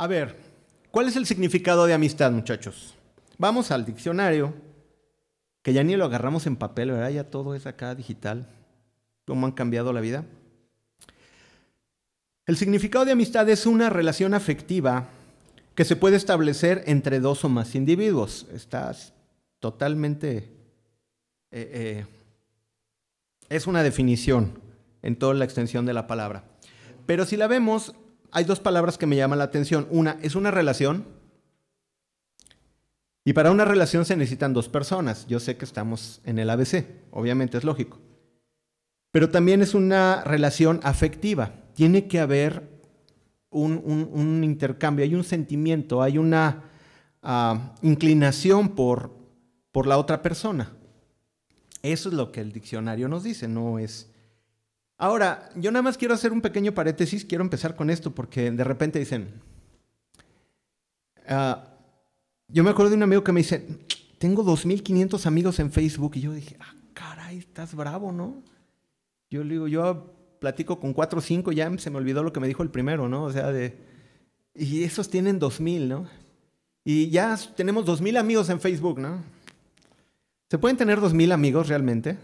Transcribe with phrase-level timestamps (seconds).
[0.00, 0.36] A ver,
[0.92, 2.94] ¿cuál es el significado de amistad, muchachos?
[3.36, 4.54] Vamos al diccionario,
[5.60, 7.10] que ya ni lo agarramos en papel, ¿verdad?
[7.10, 8.46] Ya todo es acá digital.
[9.26, 10.24] ¿Cómo han cambiado la vida?
[12.46, 15.08] El significado de amistad es una relación afectiva
[15.74, 18.46] que se puede establecer entre dos o más individuos.
[18.54, 19.12] Estás
[19.58, 20.48] totalmente...
[21.50, 22.06] Eh, eh,
[23.48, 24.60] es una definición
[25.02, 26.44] en toda la extensión de la palabra.
[27.04, 27.96] Pero si la vemos,
[28.30, 29.86] hay dos palabras que me llaman la atención.
[29.90, 31.06] Una es una relación.
[33.24, 35.26] Y para una relación se necesitan dos personas.
[35.26, 37.98] Yo sé que estamos en el ABC, obviamente es lógico.
[39.10, 41.52] Pero también es una relación afectiva.
[41.74, 42.78] Tiene que haber
[43.50, 46.64] un, intercambio, hay un sentimiento, hay una
[47.22, 49.12] ah, inclinación por,
[49.72, 50.72] por la otra persona.
[51.82, 54.10] Eso es lo que el diccionario nos dice, no es...
[55.00, 58.64] Ahora, yo nada más quiero hacer un pequeño paréntesis, quiero empezar con esto porque de
[58.64, 59.28] repente dicen,
[61.28, 61.64] ah,
[62.48, 63.64] yo me acuerdo de un amigo que me dice,
[64.18, 68.42] tengo 2.500 amigos en Facebook y yo dije, ah, caray, estás bravo, ¿no?
[69.30, 72.40] Yo le digo, yo platico con 4 o 5, ya se me olvidó lo que
[72.40, 73.22] me dijo el primero, ¿no?
[73.22, 73.78] O sea, de,
[74.52, 76.08] y esos tienen 2.000, ¿no?
[76.82, 79.22] Y ya tenemos 2.000 amigos en Facebook, ¿no?
[80.50, 82.16] ¿Se pueden tener 2.000 amigos realmente?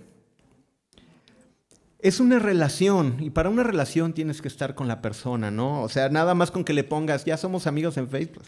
[2.05, 5.81] Es una relación y para una relación tienes que estar con la persona, ¿no?
[5.81, 8.45] O sea, nada más con que le pongas, ya somos amigos en Facebook.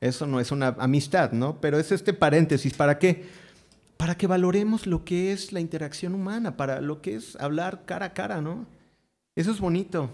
[0.00, 1.60] Eso no es una amistad, ¿no?
[1.60, 3.26] Pero es este paréntesis, ¿para qué?
[3.98, 8.06] Para que valoremos lo que es la interacción humana, para lo que es hablar cara
[8.06, 8.64] a cara, ¿no?
[9.36, 10.10] Eso es bonito.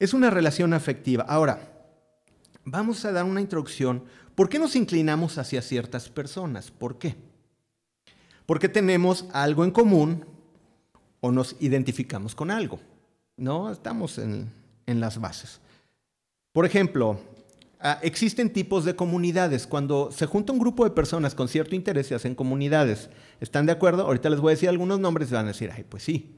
[0.00, 1.24] Es una relación afectiva.
[1.28, 1.60] Ahora,
[2.64, 4.02] vamos a dar una introducción.
[4.34, 6.72] ¿Por qué nos inclinamos hacia ciertas personas?
[6.72, 7.14] ¿Por qué?
[8.44, 10.33] Porque tenemos algo en común
[11.24, 12.78] o nos identificamos con algo.
[13.38, 14.52] No estamos en,
[14.86, 15.58] las bases.
[16.52, 17.18] Por ejemplo,
[17.80, 19.66] ah, existen tipos de comunidades.
[19.66, 23.08] Cuando se junta un grupo de personas con cierto interés, se hacen comunidades.
[23.40, 24.02] ¿Están de acuerdo?
[24.02, 26.36] Ahorita les voy a decir algunos nombres y van a decir, ay, pues sí.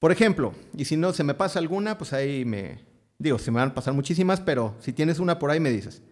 [0.00, 2.80] Por ejemplo, y si no se me pasa alguna, pues ahí me...
[3.18, 6.02] Digo, se me van a pasar muchísimas, pero si tienes una por ahí me dices.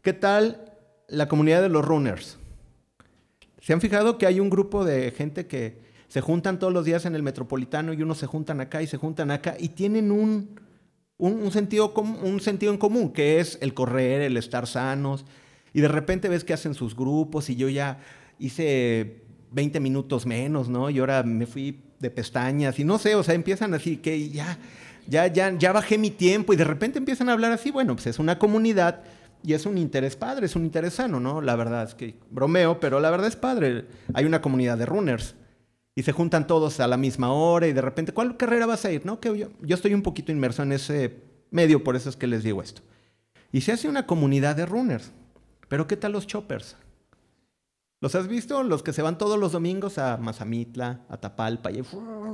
[0.00, 0.76] ¿Qué tal
[1.08, 2.38] la comunidad de los runners?
[3.60, 7.06] ¿Se han fijado que hay un grupo de gente que se juntan todos los días
[7.06, 10.56] en el metropolitano y unos se juntan acá y se juntan acá y tienen un,
[11.52, 15.24] sentido, un sentido en común, que es el correr, el estar sanos.
[15.72, 18.00] Y de repente ves que hacen sus grupos y yo ya
[18.40, 19.22] hice
[19.52, 20.90] 20 minutos menos, ¿no?
[20.90, 24.58] Y ahora me fui de pestañas y no sé, o sea, empiezan así que ya,
[25.06, 28.08] ya, ya, ya bajé mi tiempo y de repente empiezan a hablar así, bueno, pues
[28.08, 29.04] es una comunidad
[29.44, 31.40] y es un interés padre, es un interés sano, ¿no?
[31.40, 33.84] La verdad es que bromeo, pero la verdad es padre.
[34.12, 35.36] Hay una comunidad de runners
[35.94, 38.92] y se juntan todos a la misma hora y de repente, ¿cuál carrera vas a
[38.92, 39.04] ir?
[39.04, 42.26] No, que yo, yo estoy un poquito inmerso en ese medio, por eso es que
[42.26, 42.82] les digo esto.
[43.52, 45.10] Y se hace una comunidad de runners.
[45.68, 46.76] Pero ¿qué tal los choppers?
[48.00, 48.62] ¿Los has visto?
[48.62, 51.82] Los que se van todos los domingos a Mazamitla, a Tapalpa, y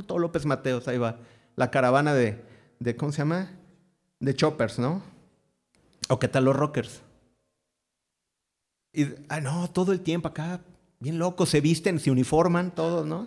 [0.07, 1.19] todo López Mateos, ahí va.
[1.57, 2.45] La caravana de,
[2.79, 3.51] de, ¿cómo se llama?
[4.21, 5.03] De choppers, ¿no?
[6.09, 7.03] ¿O qué tal los rockers?
[8.93, 10.61] Y, ah, no, todo el tiempo acá,
[11.01, 13.27] bien locos, se visten, se uniforman todos, ¿no?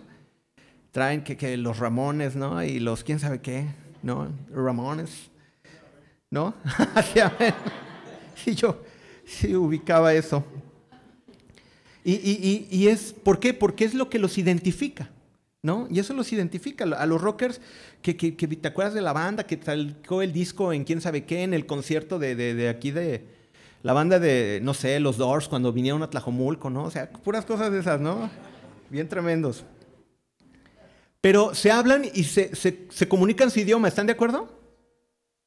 [0.92, 2.62] Traen que, los Ramones, ¿no?
[2.62, 3.66] Y los quién sabe qué,
[4.02, 4.28] ¿no?
[4.52, 5.30] Ramones,
[6.30, 6.54] ¿no?
[8.46, 8.82] y yo
[9.24, 10.44] sí ubicaba eso.
[12.02, 13.54] Y, es, ¿por qué?
[13.54, 15.10] Porque es lo que los identifica,
[15.62, 15.86] ¿no?
[15.90, 16.84] Y eso los identifica.
[16.84, 17.60] A los rockers,
[18.02, 21.54] que, te acuerdas de la banda que sacó el disco en quién sabe qué, en
[21.54, 23.26] el concierto de, de aquí de
[23.82, 26.84] la banda de, no sé, los Doors, cuando vinieron a Tlajomulco, ¿no?
[26.84, 28.30] O sea, puras cosas de esas, ¿no?
[28.90, 29.64] Bien tremendos.
[31.20, 34.58] Pero se hablan y se, se, comunican su idioma, ¿están de acuerdo?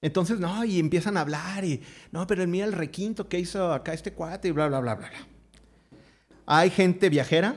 [0.02, 3.94] Entonces, no, y empiezan a hablar y, no, pero mira el requinto que hizo acá
[3.94, 5.10] este cuate y bla, bla, bla, bla.
[6.46, 7.56] Hay gente viajera.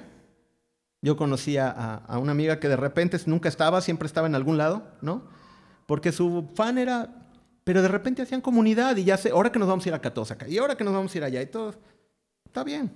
[1.03, 4.91] Yo conocía a, una amiga que de repente nunca estaba, siempre estaba en algún lado,
[5.03, 5.29] ¿no?
[5.87, 7.31] Porque su fan era,
[7.65, 10.01] pero de repente hacían comunidad y ya sé, ahora que nos vamos a ir a
[10.01, 11.75] Catosa acá, y ahora que nos vamos a ir allá y todo,
[12.47, 12.93] está bien.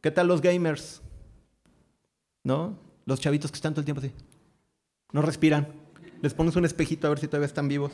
[0.00, 1.00] ¿Qué tal los gamers?
[2.44, 2.78] ¿No?
[3.06, 4.12] Los chavitos que están todo el tiempo así.
[5.12, 5.68] No respiran.
[6.22, 7.92] Les pones un espejito a ver si todavía están vivos.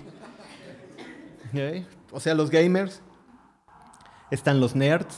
[2.12, 3.02] O sea, los gamers.
[4.30, 5.16] Están los nerds.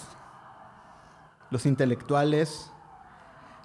[1.50, 2.70] Los intelectuales.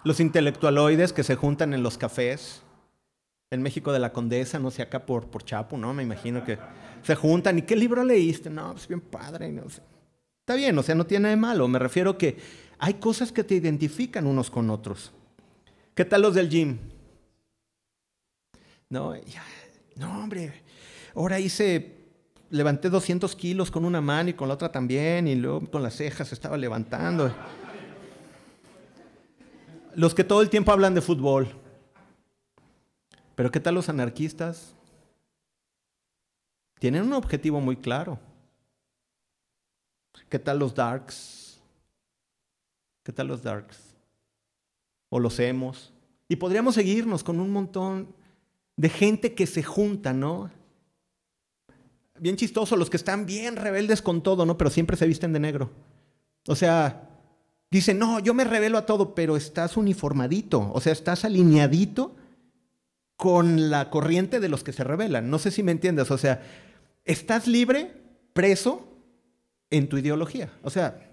[0.04, 2.64] Los intelectualoides que se juntan en los cafés.
[3.52, 5.94] En México de la Condesa, no sé, acá por, por Chapo, ¿no?
[5.94, 6.58] Me imagino que
[7.04, 7.60] se juntan.
[7.60, 8.50] ¿Y qué libro leíste?
[8.50, 9.52] No, pues bien padre.
[9.52, 9.82] No sé.
[10.40, 11.68] Está bien, o sea, no tiene de malo.
[11.68, 12.38] Me refiero que
[12.80, 15.14] hay cosas que te identifican unos con otros.
[15.94, 16.80] ¿Qué tal los del gym?
[18.90, 19.14] No,
[19.96, 20.64] no hombre,
[21.16, 22.04] ahora hice
[22.54, 25.96] levanté 200 kilos con una mano y con la otra también, y luego con las
[25.96, 27.34] cejas estaba levantando.
[29.96, 31.48] Los que todo el tiempo hablan de fútbol.
[33.34, 34.76] Pero ¿qué tal los anarquistas?
[36.80, 38.20] Tienen un objetivo muy claro.
[40.30, 41.60] ¿Qué tal los darks?
[43.02, 43.96] ¿Qué tal los darks?
[45.10, 45.92] O los hemos.
[46.28, 48.14] Y podríamos seguirnos con un montón
[48.76, 50.52] de gente que se junta, ¿no?
[52.20, 54.58] Bien chistoso, los que están bien rebeldes con todo, ¿no?
[54.58, 55.72] Pero siempre se visten de negro.
[56.48, 57.10] O sea,
[57.72, 62.16] dicen, no, yo me revelo a todo, pero estás uniformadito, o sea, estás alineadito
[63.16, 65.30] con la corriente de los que se rebelan.
[65.30, 66.42] No sé si me entiendes, o sea,
[67.06, 67.94] estás libre,
[68.34, 68.88] preso
[69.70, 70.52] en tu ideología.
[70.62, 71.10] O sea,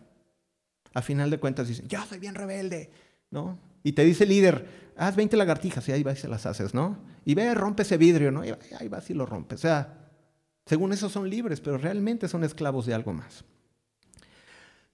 [0.92, 2.90] a final de cuentas dicen, yo soy bien rebelde,
[3.30, 3.58] ¿no?
[3.82, 6.98] Y te dice el líder, haz 20 lagartijas y ahí vas y las haces, ¿no?
[7.24, 8.44] Y ve, rompe ese vidrio, ¿no?
[8.44, 9.60] Y ahí vas y lo rompes.
[9.60, 10.10] O sea,
[10.66, 13.44] según eso son libres, pero realmente son esclavos de algo más.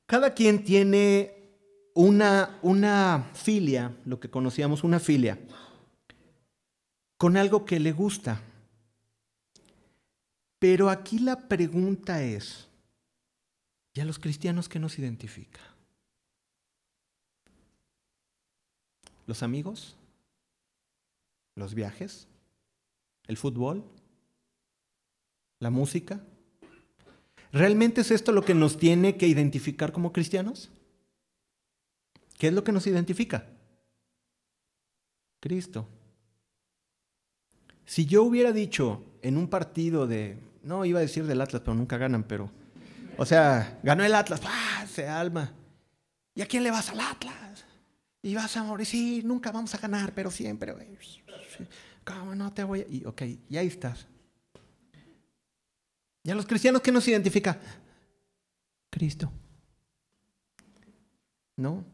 [0.06, 1.36] Cada quien tiene
[1.94, 5.38] una, una filia, lo que conocíamos una filia,
[7.16, 8.40] con algo que le gusta.
[10.58, 12.68] Pero aquí la pregunta es,
[13.94, 15.60] ¿y a los cristianos qué nos identifica?
[19.26, 19.96] ¿Los amigos?
[21.56, 22.28] ¿Los viajes?
[23.26, 23.84] ¿El fútbol?
[25.58, 26.20] ¿La música?
[27.52, 30.70] ¿Realmente es esto lo que nos tiene que identificar como cristianos?
[32.38, 33.46] ¿Qué es lo que nos identifica?
[35.40, 35.88] Cristo.
[37.86, 41.74] Si yo hubiera dicho en un partido de, no iba a decir del Atlas, pero
[41.74, 42.50] nunca ganan, pero,
[43.16, 44.84] o sea, ganó el Atlas, ¡ah!
[44.86, 45.52] Se alma.
[46.34, 47.64] ¿Y a quién le vas al Atlas?
[48.26, 50.74] Y vas a morir, sí, nunca vamos a ganar, pero siempre,
[52.04, 52.86] ¿Cómo no te voy a.?
[52.88, 54.08] Y, ok, y ahí estás.
[56.24, 57.60] ¿Y a los cristianos qué nos identifica?
[58.90, 59.30] Cristo.
[61.54, 61.84] ¿No?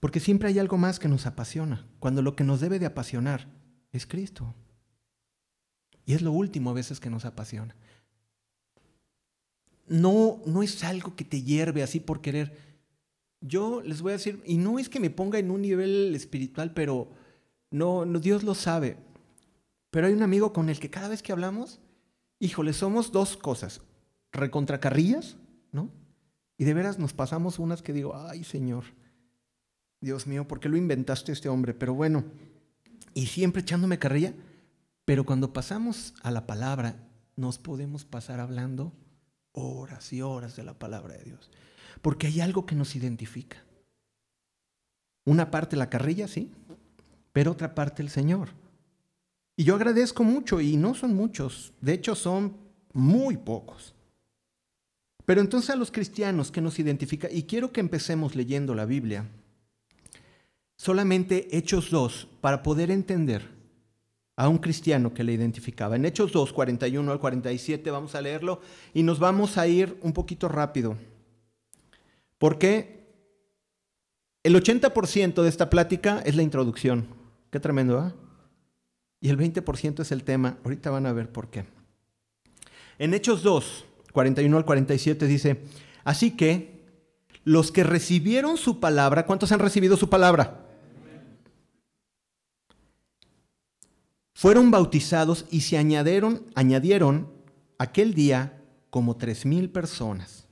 [0.00, 3.46] Porque siempre hay algo más que nos apasiona, cuando lo que nos debe de apasionar
[3.92, 4.52] es Cristo.
[6.04, 7.76] Y es lo último a veces que nos apasiona.
[9.86, 12.71] No, no es algo que te hierve así por querer.
[13.42, 16.72] Yo les voy a decir, y no es que me ponga en un nivel espiritual,
[16.72, 17.10] pero
[17.70, 18.96] no, no Dios lo sabe.
[19.90, 21.80] Pero hay un amigo con el que cada vez que hablamos,
[22.38, 23.82] híjole, somos dos cosas.
[24.32, 25.36] Recontracarrillas,
[25.72, 25.90] ¿no?
[26.56, 28.84] Y de veras nos pasamos unas que digo, ay Señor,
[30.00, 31.74] Dios mío, ¿por qué lo inventaste este hombre?
[31.74, 32.24] Pero bueno,
[33.14, 34.34] y siempre echándome carrilla,
[35.04, 36.96] pero cuando pasamos a la palabra,
[37.36, 38.92] nos podemos pasar hablando
[39.52, 41.50] horas y horas de la palabra de Dios.
[42.02, 43.62] Porque hay algo que nos identifica.
[45.24, 46.50] Una parte la carrilla, sí,
[47.32, 48.50] pero otra parte el Señor.
[49.56, 52.56] Y yo agradezco mucho, y no son muchos, de hecho son
[52.92, 53.94] muy pocos.
[55.24, 59.28] Pero entonces a los cristianos que nos identifica, y quiero que empecemos leyendo la Biblia,
[60.76, 63.48] solamente Hechos 2, para poder entender
[64.36, 65.94] a un cristiano que le identificaba.
[65.94, 68.60] En Hechos 2, 41 al 47 vamos a leerlo
[68.92, 70.96] y nos vamos a ir un poquito rápido.
[72.42, 73.06] Porque
[74.42, 77.06] el 80% de esta plática es la introducción.
[77.52, 78.16] Qué tremendo, ¿ah?
[79.20, 80.58] Y el 20% es el tema.
[80.64, 81.66] Ahorita van a ver por qué.
[82.98, 85.60] En Hechos 2, 41 al 47 dice,
[86.02, 86.82] así que
[87.44, 90.66] los que recibieron su palabra, ¿cuántos han recibido su palabra?
[94.34, 97.32] fueron bautizados y se añadieron, añadieron
[97.78, 100.48] aquel día como tres mil personas.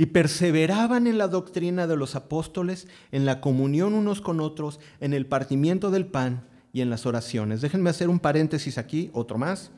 [0.00, 5.12] Y perseveraban en la doctrina de los apóstoles, en la comunión unos con otros, en
[5.12, 7.60] el partimiento del pan y en las oraciones.
[7.60, 9.72] Déjenme hacer un paréntesis aquí, otro más.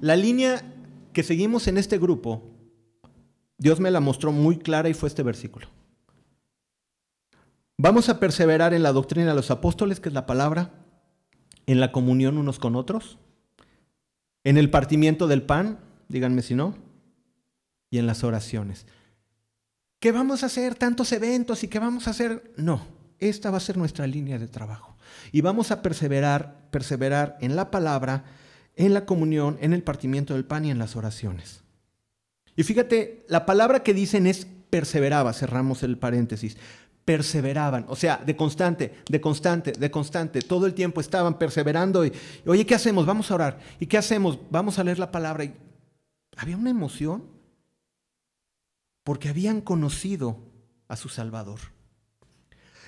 [0.00, 0.64] La línea
[1.12, 2.42] que seguimos en este grupo,
[3.58, 5.68] Dios me la mostró muy clara y fue este versículo.
[7.78, 10.72] Vamos a perseverar en la doctrina de los apóstoles, que es la palabra,
[11.66, 13.18] en la comunión unos con otros,
[14.42, 16.74] en el partimiento del pan, díganme si no,
[17.88, 18.84] y en las oraciones.
[20.02, 20.74] ¿Qué vamos a hacer?
[20.74, 22.52] Tantos eventos y qué vamos a hacer?
[22.56, 22.84] No,
[23.20, 24.96] esta va a ser nuestra línea de trabajo.
[25.30, 28.24] Y vamos a perseverar, perseverar en la palabra,
[28.74, 31.62] en la comunión, en el partimiento del pan y en las oraciones.
[32.56, 36.56] Y fíjate, la palabra que dicen es perseveraba, cerramos el paréntesis
[37.04, 42.12] perseveraban, o sea, de constante, de constante, de constante, todo el tiempo estaban perseverando y,
[42.46, 43.06] oye, ¿qué hacemos?
[43.06, 43.58] Vamos a orar.
[43.78, 44.38] ¿Y qué hacemos?
[44.50, 45.44] Vamos a leer la palabra.
[45.44, 45.54] Y
[46.36, 47.41] había una emoción
[49.04, 50.38] porque habían conocido
[50.88, 51.60] a su Salvador.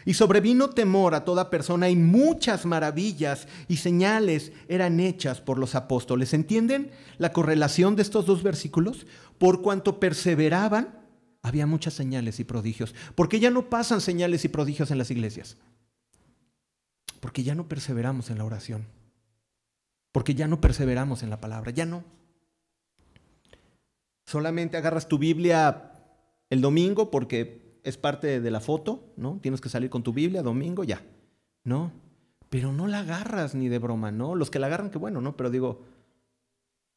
[0.06, 5.74] Y sobrevino temor a toda persona y muchas maravillas y señales eran hechas por los
[5.74, 6.34] apóstoles.
[6.34, 9.06] ¿Entienden la correlación de estos dos versículos?
[9.38, 11.00] Por cuanto perseveraban,
[11.42, 12.94] había muchas señales y prodigios.
[13.14, 15.56] Porque ya no pasan señales y prodigios en las iglesias.
[17.20, 18.86] Porque ya no perseveramos en la oración.
[20.12, 21.70] Porque ya no perseveramos en la palabra.
[21.70, 22.04] Ya no.
[24.26, 25.93] Solamente agarras tu Biblia
[26.50, 29.38] el domingo porque es parte de la foto, ¿no?
[29.40, 31.02] Tienes que salir con tu Biblia domingo, ya,
[31.64, 31.92] ¿no?
[32.48, 34.34] Pero no la agarras ni de broma, ¿no?
[34.34, 35.36] Los que la agarran, qué bueno, ¿no?
[35.36, 35.82] Pero digo,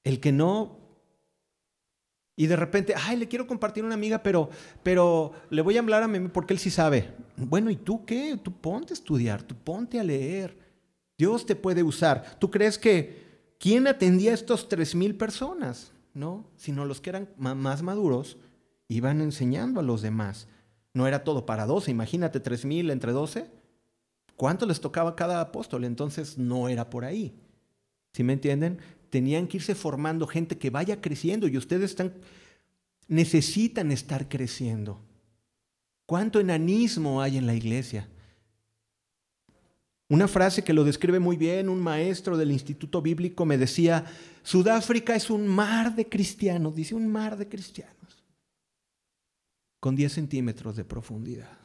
[0.04, 0.80] el que no...
[2.40, 4.50] Y de repente, ay, le quiero compartir una amiga, pero,
[4.84, 7.16] pero le voy a hablar a mí porque él sí sabe.
[7.36, 8.40] Bueno, ¿y tú qué?
[8.42, 10.56] Tú ponte a estudiar, tú ponte a leer.
[11.18, 12.38] Dios te puede usar.
[12.38, 15.92] ¿Tú crees que quién atendía a estos tres mil personas?
[16.14, 18.38] No, sino los que eran más maduros
[18.88, 20.48] iban enseñando a los demás.
[20.94, 23.50] No era todo para 12, imagínate, 3.000 entre 12.
[24.36, 25.84] ¿Cuánto les tocaba cada apóstol?
[25.84, 27.34] Entonces no era por ahí.
[28.14, 28.80] ¿Sí me entienden?
[29.10, 32.14] Tenían que irse formando gente que vaya creciendo y ustedes están,
[33.08, 35.00] necesitan estar creciendo.
[36.06, 38.08] ¿Cuánto enanismo hay en la iglesia?
[40.10, 44.06] Una frase que lo describe muy bien, un maestro del Instituto Bíblico me decía,
[44.42, 47.97] Sudáfrica es un mar de cristianos, dice un mar de cristianos
[49.88, 51.58] con 10 centímetros de profundidad.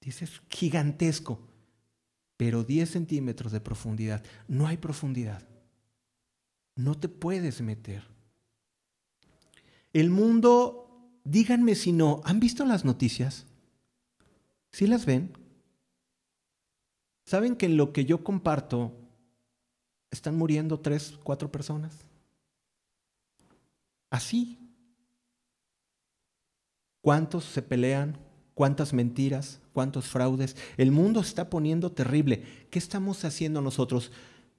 [0.00, 1.38] Dice, es gigantesco,
[2.36, 4.24] pero 10 centímetros de profundidad.
[4.48, 5.48] No hay profundidad.
[6.74, 8.02] No te puedes meter.
[9.92, 13.46] El mundo, díganme si no, ¿han visto las noticias?
[14.72, 15.38] ¿Sí las ven?
[17.26, 18.92] ¿Saben que en lo que yo comparto
[20.10, 21.96] están muriendo tres, cuatro personas?
[24.10, 24.65] Así,
[27.06, 28.18] ¿Cuántos se pelean?
[28.54, 29.60] ¿Cuántas mentiras?
[29.72, 30.56] ¿Cuántos fraudes?
[30.76, 32.42] El mundo está poniendo terrible.
[32.68, 34.10] ¿Qué estamos haciendo nosotros?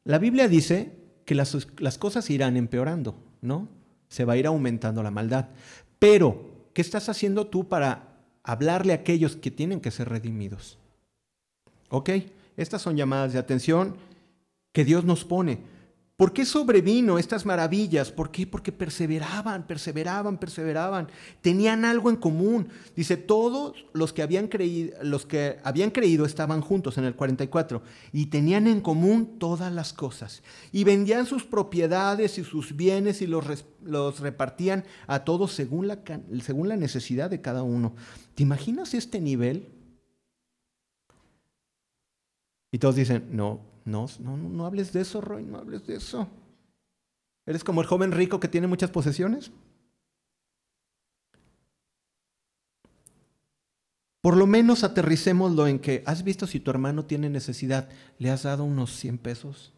[0.05, 0.93] La Biblia dice
[1.25, 3.67] que las, las cosas irán empeorando, ¿no?
[4.07, 5.49] Se va a ir aumentando la maldad.
[5.99, 10.77] Pero, ¿qué estás haciendo tú para hablarle a aquellos que tienen que ser redimidos?
[11.89, 12.11] ¿Ok?
[12.55, 13.97] Estas son llamadas de atención
[14.71, 15.59] que Dios nos pone.
[16.17, 18.11] ¿Por qué sobrevino estas maravillas?
[18.11, 18.47] ¿Por qué?
[18.47, 21.09] Porque perseveraban, perseveraban, perseveraban.
[21.41, 22.69] Tenían algo en común.
[22.95, 27.83] Dice, todos los que habían creído, los que habían creído estaban juntos en el 44
[28.13, 30.41] y tenían en común todas las cosas.
[30.71, 35.99] Y vendían sus propiedades y sus bienes y los, los repartían a todos según la,
[36.41, 37.93] según la necesidad de cada uno.
[38.33, 39.67] ¿Te imaginas este nivel?
[42.71, 46.27] Y todos dicen, no, no, no, no hables de eso, Roy, no hables de eso.
[47.45, 49.49] ¿Eres como el joven rico que tiene muchas posesiones?
[54.19, 57.87] Por lo menos aterricémoslo en que, ¿has visto si tu hermano tiene necesidad?
[58.19, 59.71] ¿Le has dado unos 100 pesos?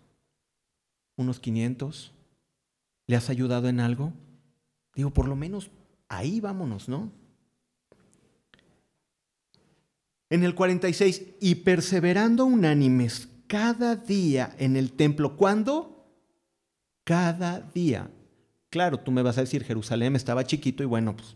[1.15, 2.11] ¿Unos 500?
[3.05, 4.11] ¿Le has ayudado en algo?
[4.95, 5.69] Digo, por lo menos
[6.07, 7.11] ahí vámonos, ¿no?
[10.31, 15.35] En el 46, y perseverando unánimes cada día en el templo.
[15.35, 16.05] ¿Cuándo?
[17.03, 18.11] Cada día.
[18.69, 21.35] Claro, tú me vas a decir, Jerusalén estaba chiquito y bueno, pues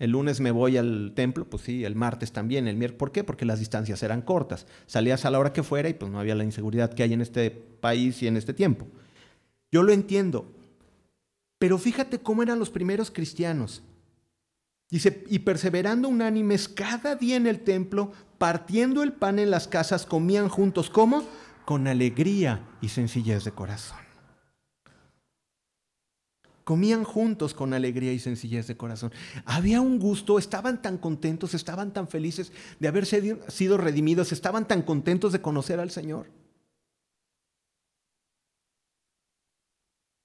[0.00, 2.98] el lunes me voy al templo, pues sí, el martes también, el miércoles.
[2.98, 3.22] ¿Por qué?
[3.22, 4.66] Porque las distancias eran cortas.
[4.86, 7.20] Salías a la hora que fuera y pues no había la inseguridad que hay en
[7.20, 8.88] este país y en este tiempo.
[9.70, 10.50] Yo lo entiendo.
[11.58, 13.84] Pero fíjate cómo eran los primeros cristianos.
[14.88, 20.06] Dice, y perseverando unánimes cada día en el templo, partiendo el pan en las casas,
[20.06, 20.90] comían juntos.
[20.90, 21.24] ¿Cómo?
[21.64, 23.98] Con alegría y sencillez de corazón.
[26.62, 29.12] Comían juntos con alegría y sencillez de corazón.
[29.44, 34.82] Había un gusto, estaban tan contentos, estaban tan felices de haber sido redimidos, estaban tan
[34.82, 36.30] contentos de conocer al Señor.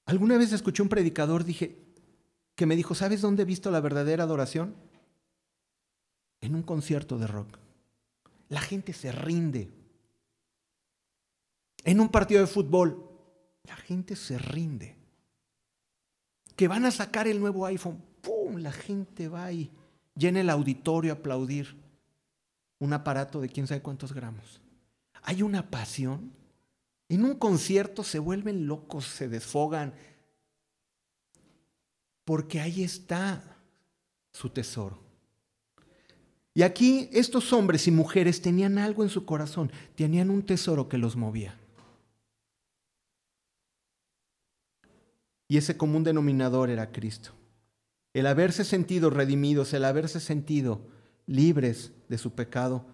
[0.06, 1.91] Alguna vez escuché un predicador, dije,
[2.62, 4.76] que me dijo, ¿sabes dónde he visto la verdadera adoración?
[6.42, 7.58] En un concierto de rock.
[8.50, 9.72] La gente se rinde.
[11.84, 13.04] En un partido de fútbol,
[13.64, 14.96] la gente se rinde.
[16.56, 18.58] Que van a sacar el nuevo iPhone, ¡pum!
[18.58, 19.72] La gente va y
[20.14, 21.76] llena el auditorio a aplaudir
[22.78, 24.62] un aparato de quién sabe cuántos gramos.
[25.24, 26.32] Hay una pasión.
[27.10, 29.96] En un concierto se vuelven locos, se desfogan,
[32.32, 33.44] porque ahí está
[34.32, 34.98] su tesoro.
[36.54, 40.98] Y aquí estos hombres y mujeres tenían algo en su corazón, tenían un tesoro que
[40.98, 41.60] los movía.
[45.50, 47.32] Y ese común denominador era Cristo.
[48.14, 50.88] El haberse sentido redimidos, el haberse sentido
[51.26, 52.86] libres de su pecado,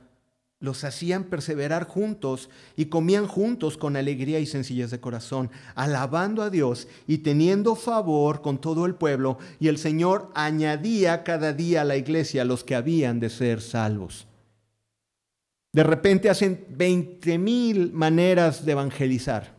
[0.59, 6.49] los hacían perseverar juntos y comían juntos con alegría y sencillez de corazón, alabando a
[6.49, 11.85] Dios y teniendo favor con todo el pueblo, y el Señor añadía cada día a
[11.85, 14.27] la iglesia los que habían de ser salvos.
[15.73, 19.56] De repente hacen 20 mil maneras de evangelizar.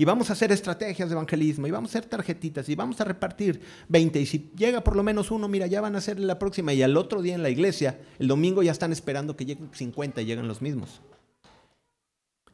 [0.00, 3.04] Y vamos a hacer estrategias de evangelismo, y vamos a hacer tarjetitas, y vamos a
[3.04, 4.18] repartir 20.
[4.18, 6.72] Y si llega por lo menos uno, mira, ya van a ser la próxima.
[6.72, 10.22] Y al otro día en la iglesia, el domingo ya están esperando que lleguen 50
[10.22, 11.02] y llegan los mismos.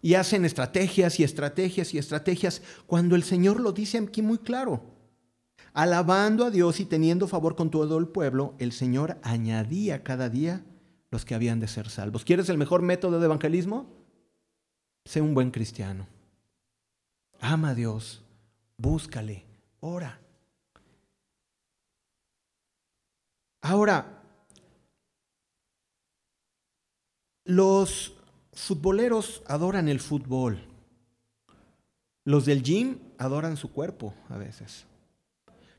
[0.02, 4.82] Y hacen estrategias y estrategias y estrategias cuando el Señor lo dice aquí muy claro.
[5.72, 10.64] Alabando a Dios y teniendo favor con todo el pueblo, el Señor añadía cada día
[11.12, 12.24] los que habían de ser salvos.
[12.24, 13.88] ¿Quieres el mejor método de evangelismo?
[15.04, 16.08] Sé un buen cristiano.
[17.40, 18.22] Ama a Dios,
[18.76, 19.44] búscale,
[19.80, 20.18] ora.
[23.60, 24.22] Ahora,
[27.44, 28.14] los
[28.52, 30.60] futboleros adoran el fútbol.
[32.24, 34.86] Los del gym adoran su cuerpo a veces.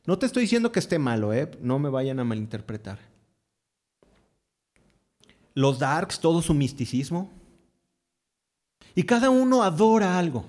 [0.06, 1.52] No te estoy diciendo que esté malo, ¿eh?
[1.62, 3.00] no me vayan a malinterpretar.
[5.54, 7.30] Los darks, todo su misticismo.
[8.96, 10.46] Y cada uno adora algo.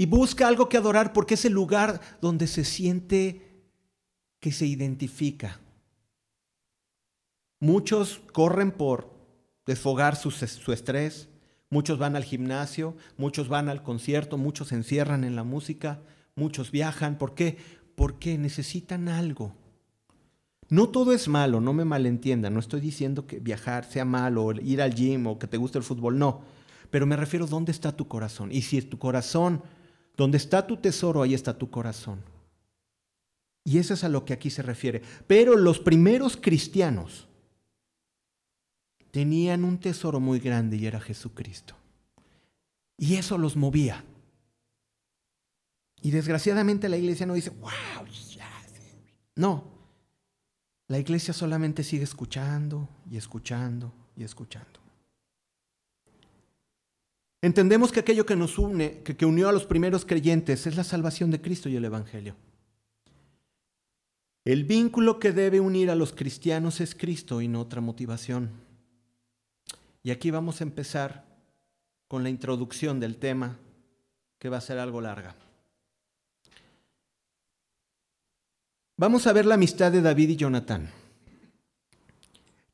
[0.00, 3.66] Y busca algo que adorar porque es el lugar donde se siente
[4.40, 5.60] que se identifica.
[7.58, 9.12] Muchos corren por
[9.66, 11.28] desfogar su, su, estrés,
[11.68, 16.00] muchos van al gimnasio, muchos van al concierto, muchos se encierran en la música,
[16.34, 17.18] muchos viajan.
[17.18, 17.58] ¿Por qué?
[17.94, 19.54] Porque necesitan algo.
[20.70, 24.80] No todo es malo, no me malentienda, no estoy diciendo que viajar sea malo, ir
[24.80, 26.40] al gym o que te guste el fútbol, no.
[26.88, 28.50] Pero me refiero a dónde está tu corazón.
[28.50, 29.62] Y si tu corazón
[30.16, 32.22] donde está tu tesoro, ahí está tu corazón.
[33.64, 35.02] Y eso es a lo que aquí se refiere.
[35.26, 37.28] Pero los primeros cristianos
[39.10, 41.74] tenían un tesoro muy grande y era Jesucristo.
[42.96, 44.04] Y eso los movía.
[46.02, 48.06] Y desgraciadamente la iglesia no dice, wow,
[49.36, 49.64] no.
[50.88, 54.69] La iglesia solamente sigue escuchando y escuchando y escuchando.
[57.42, 61.30] Entendemos que aquello que nos une, que, unió a los primeros creyentes, es la salvación
[61.30, 62.36] de Cristo y el Evangelio.
[64.44, 68.50] El vínculo que debe unir a los cristianos es Cristo y no otra motivación.
[70.02, 71.24] Y aquí vamos a empezar
[72.08, 73.58] con la introducción del tema,
[74.38, 75.34] que va a ser algo larga.
[78.96, 80.90] Vamos a ver la amistad de David y Jonatán.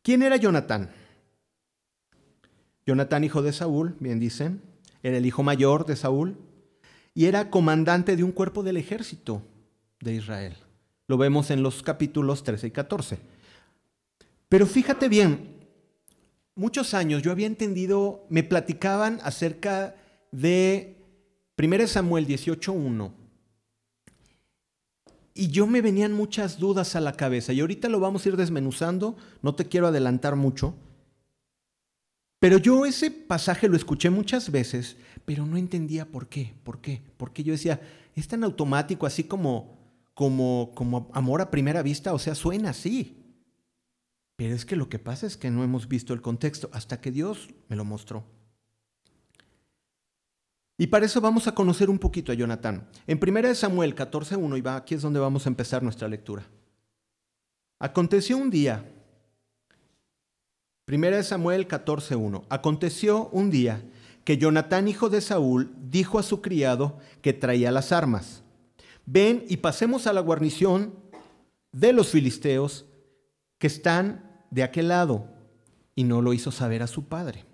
[0.02, 0.90] ¿Quién era Jonatán?
[2.86, 4.62] Jonatán, hijo de Saúl, bien dicen,
[5.02, 6.38] era el hijo mayor de Saúl
[7.14, 9.42] y era comandante de un cuerpo del ejército
[10.00, 10.56] de Israel.
[11.08, 13.18] Lo vemos en los capítulos 13 y 14.
[14.48, 15.56] Pero fíjate bien,
[16.54, 19.96] muchos años yo había entendido, me platicaban acerca
[20.30, 20.96] de
[21.58, 23.12] 1 Samuel 18.1.
[25.34, 27.52] Y yo me venían muchas dudas a la cabeza.
[27.52, 30.74] Y ahorita lo vamos a ir desmenuzando, no te quiero adelantar mucho.
[32.38, 37.02] Pero yo ese pasaje lo escuché muchas veces, pero no entendía por qué, por qué,
[37.16, 37.80] porque yo decía,
[38.14, 39.78] es tan automático, así como,
[40.14, 43.22] como, como amor a primera vista, o sea, suena así.
[44.36, 47.10] Pero es que lo que pasa es que no hemos visto el contexto hasta que
[47.10, 48.24] Dios me lo mostró.
[50.78, 52.86] Y para eso vamos a conocer un poquito a Jonatán.
[53.06, 56.46] En 1 Samuel 14.1, y va, aquí es donde vamos a empezar nuestra lectura.
[57.78, 58.84] Aconteció un día
[60.86, 62.44] Primera de Samuel 14:1.
[62.48, 63.82] Aconteció un día
[64.22, 68.44] que Jonatán, hijo de Saúl, dijo a su criado que traía las armas,
[69.04, 70.94] ven y pasemos a la guarnición
[71.72, 72.86] de los filisteos
[73.58, 75.26] que están de aquel lado.
[75.96, 77.44] Y no lo hizo saber a su padre.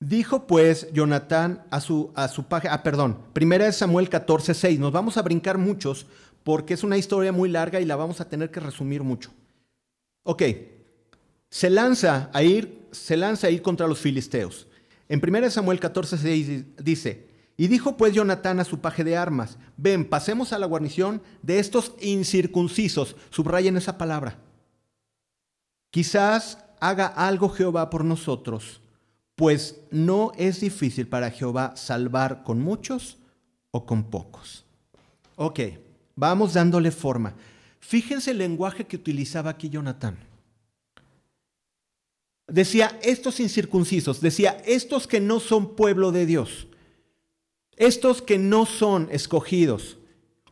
[0.00, 4.78] Dijo pues Jonatán a su, a su paje, ah, perdón, primera de Samuel 14:6.
[4.78, 6.06] Nos vamos a brincar muchos
[6.44, 9.30] porque es una historia muy larga y la vamos a tener que resumir mucho.
[10.22, 10.42] Ok,
[11.48, 14.66] se lanza a ir, se lanza a ir contra los filisteos.
[15.08, 20.08] En 1 Samuel 14, dice, y dijo pues Jonatán a su paje de armas, ven,
[20.08, 24.38] pasemos a la guarnición de estos incircuncisos, subrayen esa palabra.
[25.90, 28.80] Quizás haga algo Jehová por nosotros,
[29.34, 33.18] pues no es difícil para Jehová salvar con muchos
[33.72, 34.64] o con pocos.
[35.36, 35.60] Ok,
[36.14, 37.34] vamos dándole forma.
[37.90, 40.16] Fíjense el lenguaje que utilizaba aquí Jonatán.
[42.46, 46.68] Decía estos incircuncisos, decía estos que no son pueblo de Dios,
[47.76, 49.98] estos que no son escogidos.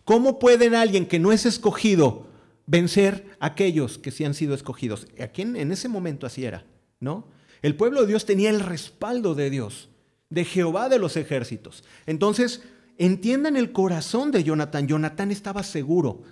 [0.02, 2.26] ¿Cómo pueden alguien que no es escogido
[2.66, 5.06] vencer a aquellos que sí han sido escogidos.
[5.22, 6.66] Aquí en, en ese momento así era,
[6.98, 7.28] ¿no?
[7.62, 9.90] El pueblo de Dios tenía el respaldo de Dios,
[10.28, 11.84] de Jehová de los ejércitos.
[12.04, 12.64] Entonces,
[12.96, 14.88] entiendan el corazón de Jonatán.
[14.88, 16.24] Jonatán estaba seguro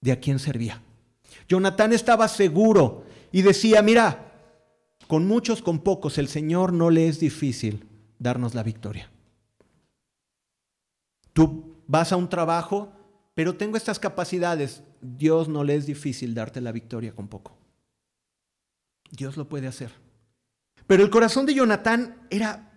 [0.00, 0.82] de a quién servía.
[1.48, 4.32] Jonatán estaba seguro y decía, mira,
[5.06, 7.86] con muchos, con pocos, el Señor no le es difícil
[8.18, 9.10] darnos la victoria.
[11.32, 12.92] Tú vas a un trabajo,
[13.34, 14.82] pero tengo estas capacidades.
[15.00, 17.56] Dios no le es difícil darte la victoria con poco.
[19.10, 19.92] Dios lo puede hacer.
[20.86, 22.72] Pero el corazón de Jonatán era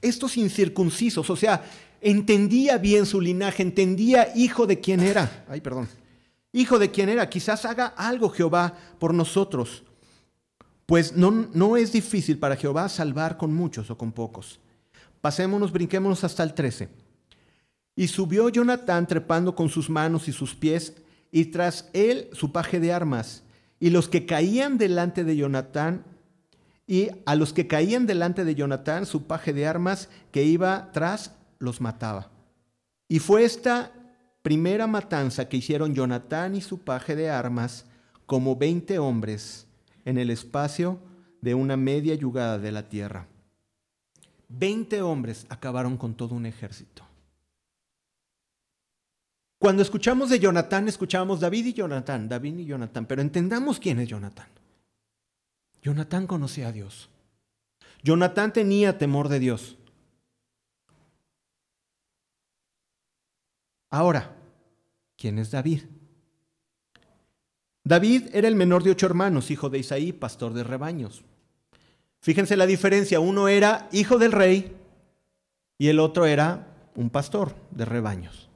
[0.00, 1.64] estos incircuncisos, o sea,
[2.00, 5.44] entendía bien su linaje, entendía hijo de quién era.
[5.48, 5.88] Ay, perdón.
[6.52, 7.28] Hijo de quién era.
[7.28, 9.82] Quizás haga algo Jehová por nosotros.
[10.86, 14.60] Pues no, no es difícil para Jehová salvar con muchos o con pocos.
[15.20, 16.88] Pasémonos, brinquémonos hasta el 13.
[17.96, 20.94] Y subió Jonatán trepando con sus manos y sus pies,
[21.30, 23.42] y tras él su paje de armas.
[23.80, 26.04] Y los que caían delante de Jonatán
[26.86, 31.32] y a los que caían delante de Jonatán, su paje de armas que iba tras,
[31.58, 32.30] los mataba.
[33.08, 33.92] Y fue esta
[34.42, 37.86] primera matanza que hicieron Jonatán y su paje de armas
[38.26, 39.66] como veinte hombres
[40.04, 40.98] en el espacio
[41.40, 43.26] de una media yugada de la tierra.
[44.48, 47.04] Veinte hombres acabaron con todo un ejército.
[49.58, 54.08] Cuando escuchamos de Jonatán, escuchamos David y Jonatán, David y Jonatán, pero entendamos quién es
[54.08, 54.48] Jonatán.
[55.82, 57.08] Jonatán conocía a Dios.
[58.02, 59.76] Jonatán tenía temor de Dios.
[63.92, 64.34] Ahora,
[65.18, 65.82] ¿quién es David?
[67.84, 71.22] David era el menor de ocho hermanos, hijo de Isaí, pastor de rebaños.
[72.20, 74.74] Fíjense la diferencia, uno era hijo del rey
[75.76, 78.48] y el otro era un pastor de rebaños.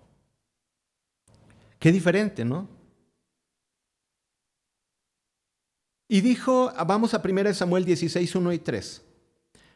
[1.78, 2.66] Qué diferente, ¿no?
[6.08, 9.02] Y dijo, vamos a 1 Samuel 16, 1 y 3.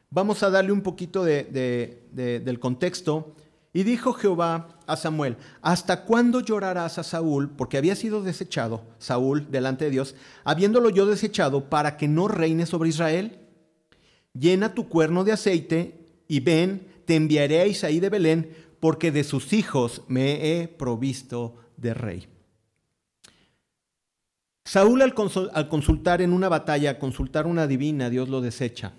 [0.09, 3.37] Vamos a darle un poquito del contexto.
[3.73, 7.51] Y dijo Jehová a Samuel, ¿hasta cuándo llorarás a Saúl?
[7.51, 12.67] Porque había sido desechado Saúl delante de Dios, habiéndolo yo desechado para que no reine
[12.67, 13.39] sobre Israel.
[14.33, 19.23] Llena tu cuerno de aceite y ven, te enviaré a Isaí de Belén, porque de
[19.25, 22.27] sus hijos me he provisto de rey.
[24.65, 28.93] Saúl al, consultar en una batalla, consultar una divina, Dios lo desecha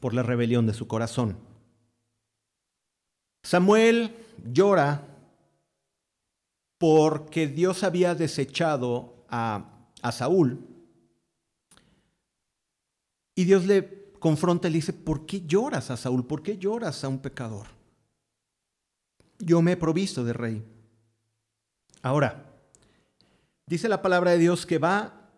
[0.00, 1.47] por la rebelión de su corazón.
[3.48, 4.14] Samuel
[4.52, 5.06] llora
[6.78, 10.66] porque Dios había desechado a, a Saúl.
[13.34, 16.26] Y Dios le confronta y le dice, ¿por qué lloras a Saúl?
[16.26, 17.66] ¿Por qué lloras a un pecador?
[19.38, 20.64] Yo me he provisto de rey.
[22.02, 22.48] Ahora,
[23.68, 25.30] Dice la palabra de Dios que va,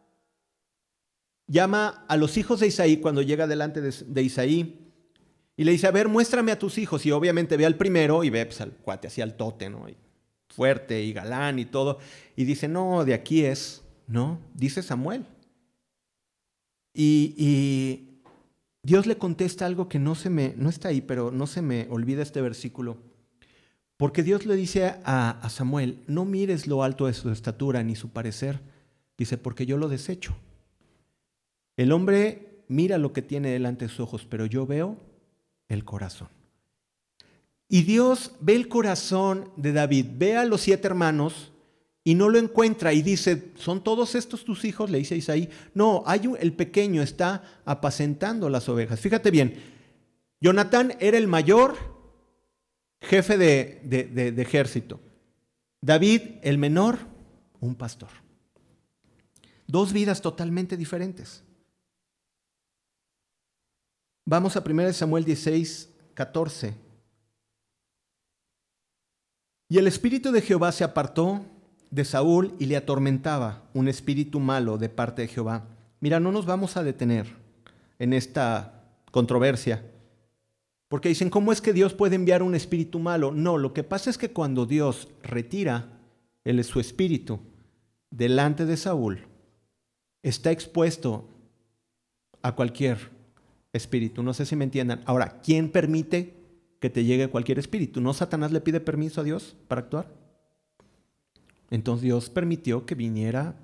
[1.49, 4.80] llama a los hijos de Isaí cuando llega delante de, Isaí
[5.61, 7.05] y le dice, a ver, muéstrame a tus hijos.
[7.05, 9.85] Y obviamente ve al primero y ve pues, al cuate, así al tote, ¿no?
[10.49, 11.99] fuerte y galán y todo.
[12.35, 14.39] Y dice, no, de aquí es, ¿no?
[14.55, 15.27] Dice Samuel.
[16.95, 18.23] Y, y
[18.83, 21.89] Dios le contesta algo que no se me, no está ahí, pero no se me
[21.91, 22.97] olvida este versículo.
[23.99, 28.09] Porque Dios le dice a, Samuel, no mires lo alto de su estatura ni su
[28.09, 28.61] parecer.
[29.19, 30.35] Dice, porque yo lo desecho.
[31.77, 35.10] El hombre mira lo que tiene delante de sus ojos, pero yo veo
[35.71, 36.29] el corazón.
[37.69, 41.53] Y Dios ve el corazón de David, ve a los siete hermanos
[42.03, 44.91] y no lo encuentra y dice, ¿son todos estos tus hijos?
[44.91, 45.49] Le dice Isaí.
[45.73, 48.99] No, hay el pequeño está apacentando las ovejas.
[48.99, 49.55] Fíjate bien,
[50.41, 51.77] Jonatán era el mayor
[53.01, 55.01] jefe de, ejército.
[55.81, 56.99] David, el menor,
[57.61, 58.11] un pastor.
[59.67, 61.45] Dos vidas totalmente diferentes.
[64.31, 66.73] Vamos a 1 Samuel 16, 14.
[69.69, 71.45] Y el espíritu de Jehová se apartó
[71.91, 75.67] de Saúl y le atormentaba un espíritu malo de parte de Jehová.
[75.99, 77.27] Mira, no nos vamos a detener
[77.99, 79.85] en esta controversia.
[80.87, 83.33] Porque dicen, ¿cómo es que Dios puede enviar un espíritu malo?
[83.33, 85.89] No, lo que pasa es que cuando Dios retira
[86.63, 87.41] su espíritu
[88.13, 89.27] delante de Saúl,
[90.23, 91.29] está expuesto
[92.43, 93.19] a cualquier
[93.73, 94.23] espíritu.
[94.23, 95.03] No sé si me entiendan.
[95.07, 96.35] Ahora, ¿quién permite
[96.81, 98.01] que te llegue cualquier espíritu?
[98.01, 100.13] ¿No Satanás le pide permiso a Dios para actuar?
[101.71, 103.55] Entonces Dios permitió que viniera,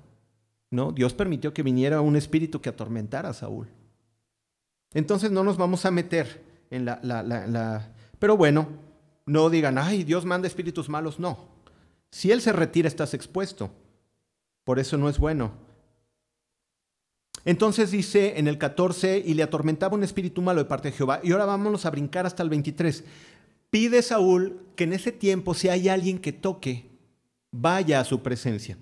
[0.71, 0.91] ¿no?
[0.91, 3.67] Dios permitió que viniera un espíritu que atormentara a Saúl.
[4.93, 8.67] Entonces no nos vamos a meter en la, la, Pero bueno,
[9.25, 11.19] no digan, ay, Dios manda espíritus malos.
[11.19, 11.49] No.
[12.09, 13.71] Si Él se retira, estás expuesto.
[14.63, 15.66] Por eso no es bueno.
[17.47, 21.21] Entonces dice en el 14, y le atormentaba un espíritu malo de parte de Jehová.
[21.23, 23.05] Y ahora vámonos a brincar hasta el 23.
[23.69, 26.89] Pide Saúl que en ese tiempo, si hay alguien que toque,
[27.49, 28.77] vaya a su presencia.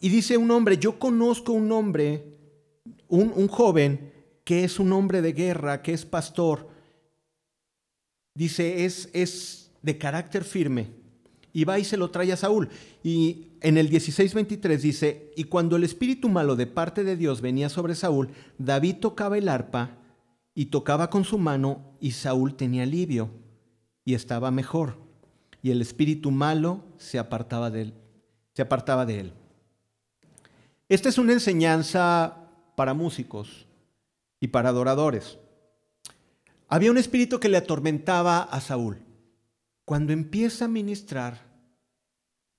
[0.00, 2.26] Y dice un hombre, yo conozco un hombre,
[3.08, 4.12] un, un joven,
[4.44, 6.68] que es un hombre de guerra, que es pastor.
[8.36, 11.03] Dice, es, es de carácter firme
[11.54, 12.68] y va y se lo trae a Saúl.
[13.02, 17.68] Y en el 16:23 dice, y cuando el espíritu malo de parte de Dios venía
[17.70, 19.96] sobre Saúl, David tocaba el arpa
[20.52, 23.30] y tocaba con su mano y Saúl tenía alivio
[24.04, 24.98] y estaba mejor.
[25.62, 27.94] Y el espíritu malo se apartaba de él.
[28.52, 29.32] Se apartaba de él.
[30.88, 32.36] Esta es una enseñanza
[32.76, 33.66] para músicos
[34.40, 35.38] y para adoradores.
[36.68, 38.98] Había un espíritu que le atormentaba a Saúl.
[39.84, 41.40] Cuando empieza a ministrar,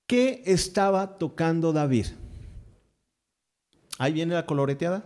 [0.06, 2.06] ¿qué estaba tocando David?
[3.98, 5.04] Ahí viene la coloreteada.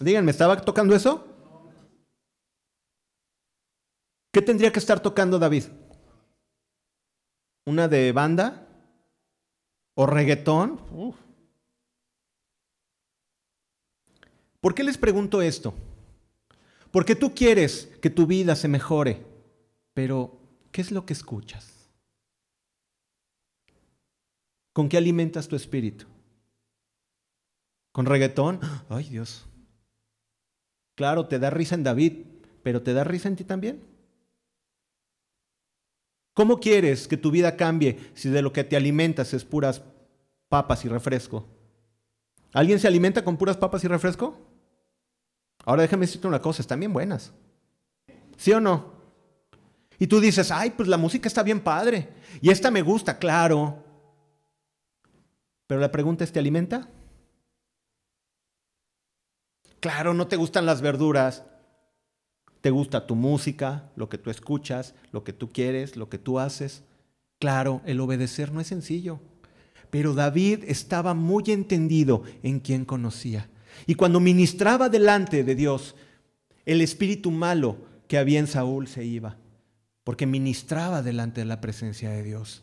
[0.00, 1.26] Díganme, ¿estaba tocando eso?
[4.32, 5.64] ¿Qué tendría que estar tocando David?
[7.66, 8.66] ¿Una de banda?
[9.94, 10.80] ¿O reggaetón?
[14.60, 15.74] ¿Por qué les pregunto esto?
[16.94, 19.26] Porque tú quieres que tu vida se mejore,
[19.94, 20.38] pero
[20.70, 21.90] ¿qué es lo que escuchas?
[24.72, 26.06] ¿Con qué alimentas tu espíritu?
[27.90, 28.60] ¿Con reggaetón?
[28.88, 29.44] Ay Dios.
[30.94, 32.26] Claro, te da risa en David,
[32.62, 33.82] pero ¿te da risa en ti también?
[36.32, 39.82] ¿Cómo quieres que tu vida cambie si de lo que te alimentas es puras
[40.48, 41.44] papas y refresco?
[42.52, 44.53] ¿Alguien se alimenta con puras papas y refresco?
[45.64, 47.32] Ahora déjame decirte una cosa, están bien buenas.
[48.36, 48.92] ¿Sí o no?
[49.98, 52.08] Y tú dices, ay, pues la música está bien padre.
[52.40, 53.82] Y esta me gusta, claro.
[55.66, 56.88] Pero la pregunta es, ¿te alimenta?
[59.80, 61.44] Claro, no te gustan las verduras.
[62.60, 66.38] Te gusta tu música, lo que tú escuchas, lo que tú quieres, lo que tú
[66.38, 66.82] haces.
[67.38, 69.20] Claro, el obedecer no es sencillo.
[69.90, 73.48] Pero David estaba muy entendido en quien conocía.
[73.86, 75.94] Y cuando ministraba delante de Dios,
[76.64, 77.76] el espíritu malo
[78.08, 79.36] que había en Saúl se iba,
[80.02, 82.62] porque ministraba delante de la presencia de Dios.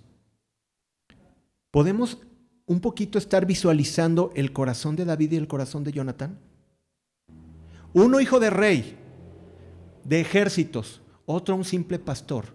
[1.70, 2.20] ¿Podemos
[2.66, 6.38] un poquito estar visualizando el corazón de David y el corazón de Jonatán?
[7.94, 8.98] Uno hijo de rey,
[10.04, 12.46] de ejércitos, otro un simple pastor,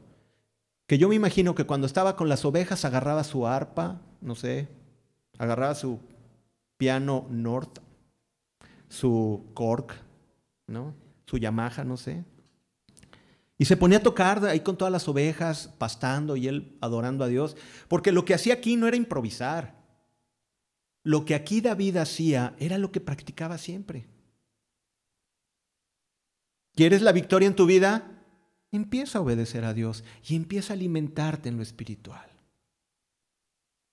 [0.86, 4.68] que yo me imagino que cuando estaba con las ovejas agarraba su arpa, no sé,
[5.38, 5.98] agarraba su
[6.78, 7.85] piano norte
[8.88, 9.94] su cork,
[10.66, 10.94] ¿no?
[11.26, 12.24] Su Yamaha, no sé.
[13.58, 17.28] Y se ponía a tocar ahí con todas las ovejas, pastando y él adorando a
[17.28, 17.56] Dios.
[17.88, 19.74] Porque lo que hacía aquí no era improvisar.
[21.02, 24.06] Lo que aquí David hacía era lo que practicaba siempre.
[26.74, 28.12] ¿Quieres la victoria en tu vida?
[28.72, 32.28] Empieza a obedecer a Dios y empieza a alimentarte en lo espiritual.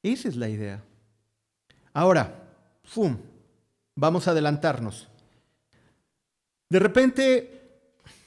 [0.01, 0.83] Esa es la idea.
[1.93, 2.53] Ahora,
[2.83, 3.17] ¡fum!
[3.95, 5.07] Vamos a adelantarnos.
[6.69, 7.61] De repente,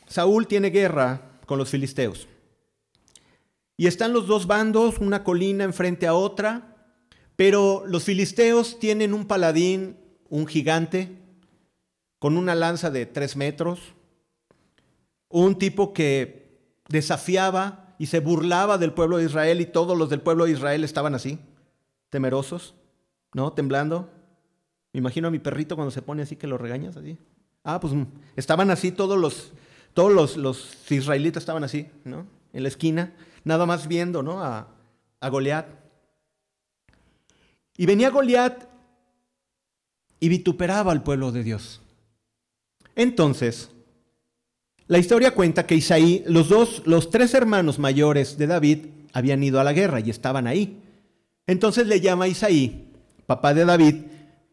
[0.06, 2.28] Saúl tiene guerra con los filisteos.
[3.76, 6.76] Y están los dos bandos, una colina enfrente a otra,
[7.36, 9.98] pero los filisteos tienen un paladín,
[10.28, 11.18] un gigante,
[12.18, 13.80] con una lanza de tres metros,
[15.28, 16.46] un tipo que
[16.88, 20.84] desafiaba y se burlaba del pueblo de Israel y todos los del pueblo de Israel
[20.84, 21.38] estaban así,
[22.10, 22.74] temerosos,
[23.34, 23.52] ¿no?
[23.52, 24.10] Temblando.
[24.96, 27.18] Me imagino a mi perrito cuando se pone así que lo regañas así.
[27.64, 28.04] Ah, pues mm,
[28.34, 29.52] estaban así todos los,
[29.92, 32.26] todos los, los israelitas estaban así, ¿no?
[32.54, 33.12] En la esquina,
[33.44, 34.42] nada más viendo, ¿no?
[34.42, 34.68] A,
[35.20, 35.66] a Goliat.
[37.76, 38.70] Y venía Goliat
[40.18, 41.82] y vituperaba al pueblo de Dios.
[42.94, 43.68] Entonces,
[44.86, 49.60] la historia cuenta que Isaí, los dos, los tres hermanos mayores de David, habían ido
[49.60, 50.80] a la guerra y estaban ahí.
[51.46, 52.88] Entonces le llama Isaí,
[53.26, 53.96] papá de David,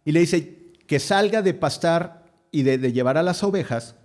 [0.05, 3.95] y le dice que salga de pastar y de, llevar a las ovejas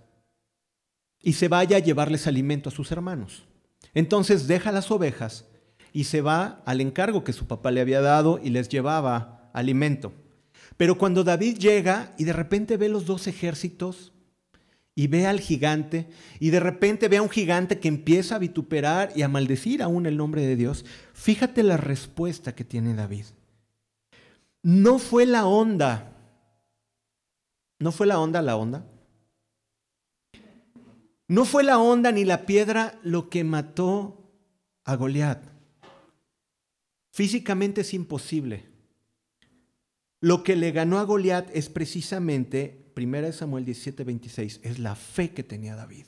[1.21, 3.45] y se vaya a llevarles alimento a sus hermanos.
[3.93, 5.45] Entonces deja las ovejas
[5.93, 10.13] y se va al encargo que su papá le había dado y les llevaba alimento.
[10.77, 14.13] Pero cuando David llega y de repente ve los dos ejércitos
[14.95, 16.07] y ve al gigante
[16.39, 20.05] y de repente ve a un gigante que empieza a vituperar y a maldecir aún
[20.05, 23.25] el nombre de Dios, fíjate la respuesta que tiene David.
[24.63, 26.15] No fue la onda.
[27.79, 28.85] ¿No fue la onda la onda?
[31.27, 34.31] No fue la onda ni la piedra lo que mató
[34.83, 35.43] a Goliat.
[37.11, 38.65] Físicamente es imposible.
[40.21, 45.31] Lo que le ganó a Goliat es precisamente, 1 Samuel 17, 26, es la fe
[45.31, 46.07] que tenía David.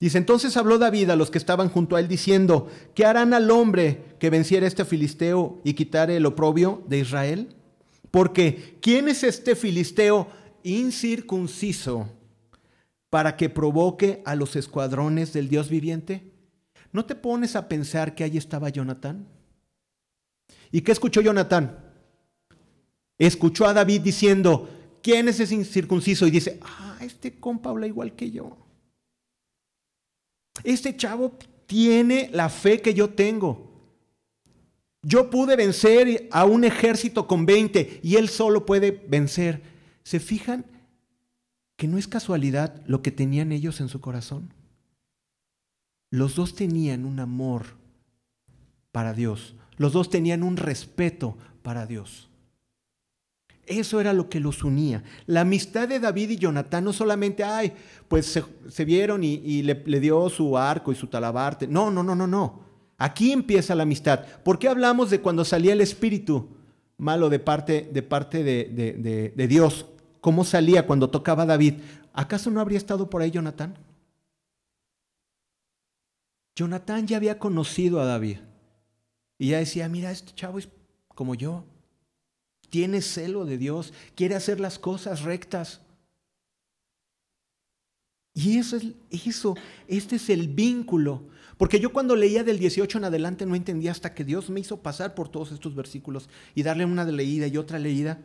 [0.00, 3.50] Dice, entonces habló David a los que estaban junto a él diciendo, ¿qué harán al
[3.50, 7.56] hombre que venciera este filisteo y quitare el oprobio de Israel?
[8.12, 10.28] Porque, ¿quién es este filisteo
[10.62, 12.08] incircunciso
[13.10, 16.32] para que provoque a los escuadrones del Dios viviente?
[16.92, 19.26] ¿No te pones a pensar que ahí estaba Jonatán?
[20.70, 21.76] ¿Y qué escuchó Jonatán?
[23.18, 24.68] Escuchó a David diciendo,
[25.02, 26.24] ¿quién es ese incircunciso?
[26.24, 28.67] Y dice, ah, este compa habla igual que yo.
[30.64, 33.68] Este chavo tiene la fe que yo tengo.
[35.02, 39.62] Yo pude vencer a un ejército con 20 y él solo puede vencer.
[40.02, 40.64] ¿Se fijan
[41.76, 44.52] que no es casualidad lo que tenían ellos en su corazón?
[46.10, 47.76] Los dos tenían un amor
[48.92, 49.54] para Dios.
[49.76, 52.27] Los dos tenían un respeto para Dios.
[53.68, 55.02] Eso era lo que los unía.
[55.26, 57.72] La amistad de David y Jonatán no solamente, ay,
[58.08, 61.66] pues se, vieron y, le, dio su arco y su talabarte.
[61.66, 62.60] No, no, no, no, no.
[62.96, 64.24] Aquí empieza la amistad.
[64.42, 66.48] ¿Por qué hablamos de cuando salía el espíritu
[66.96, 69.86] malo de parte, de, parte de, de Dios?
[70.20, 71.74] ¿Cómo salía cuando tocaba David?
[72.12, 73.74] ¿Acaso no habría estado por ahí Jonatán?
[76.56, 78.38] Jonatán ya había conocido a David.
[79.38, 80.68] Y ya decía, mira, este chavo es
[81.14, 81.64] como yo.
[82.70, 85.80] Tiene celo de Dios, quiere hacer las cosas rectas.
[88.34, 89.56] Y eso es eso,
[89.88, 91.22] este es el vínculo.
[91.56, 94.80] Porque yo cuando leía del 18 en adelante no entendía hasta que Dios me hizo
[94.80, 98.20] pasar por todos estos versículos y darle una leída y otra leída.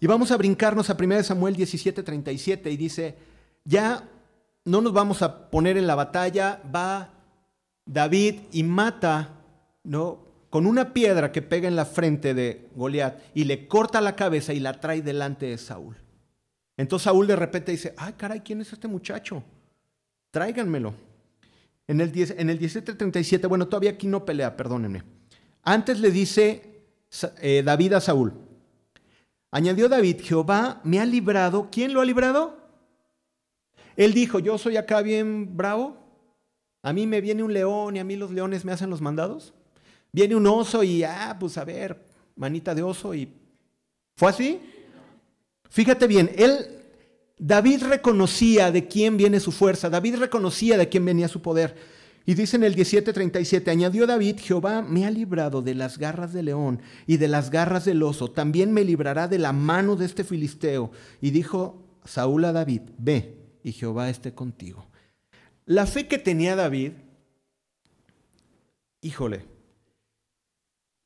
[0.00, 3.16] Y vamos a brincarnos a 1 Samuel 17, 37 y dice,
[3.64, 4.08] ya
[4.64, 7.12] no nos vamos a poner en la batalla, va
[7.86, 9.36] David y mata,
[9.84, 10.29] ¿no?
[10.50, 14.52] Con una piedra que pega en la frente de Goliat y le corta la cabeza
[14.52, 15.96] y la trae delante de Saúl.
[16.76, 19.44] Entonces Saúl de repente dice, ay caray, ¿quién es este muchacho?
[20.30, 20.94] Tráiganmelo.
[21.86, 25.02] En el, 10, en el 1737, bueno, todavía aquí no pelea, perdónenme.
[25.62, 26.84] Antes le dice
[27.40, 28.32] eh, David a Saúl,
[29.50, 32.58] añadió David, Jehová me ha librado, ¿quién lo ha librado?
[33.96, 35.96] Él dijo, yo soy acá bien bravo,
[36.82, 39.52] a mí me viene un león y a mí los leones me hacen los mandados.
[40.12, 42.04] Viene un oso y, ah, pues a ver,
[42.36, 43.32] manita de oso y...
[44.16, 44.60] ¿Fue así?
[45.70, 46.80] Fíjate bien, él,
[47.38, 51.74] David reconocía de quién viene su fuerza, David reconocía de quién venía su poder.
[52.26, 56.46] Y dice en el 17:37, añadió David, Jehová me ha librado de las garras del
[56.46, 60.22] león y de las garras del oso, también me librará de la mano de este
[60.22, 60.90] filisteo.
[61.20, 64.86] Y dijo Saúl a David, ve, y Jehová esté contigo.
[65.64, 66.92] La fe que tenía David,
[69.00, 69.46] híjole,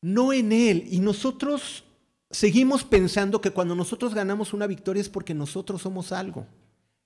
[0.04, 0.86] no en él.
[0.90, 1.82] Y nosotros
[2.30, 6.46] seguimos pensando que cuando nosotros ganamos una victoria es porque nosotros somos algo.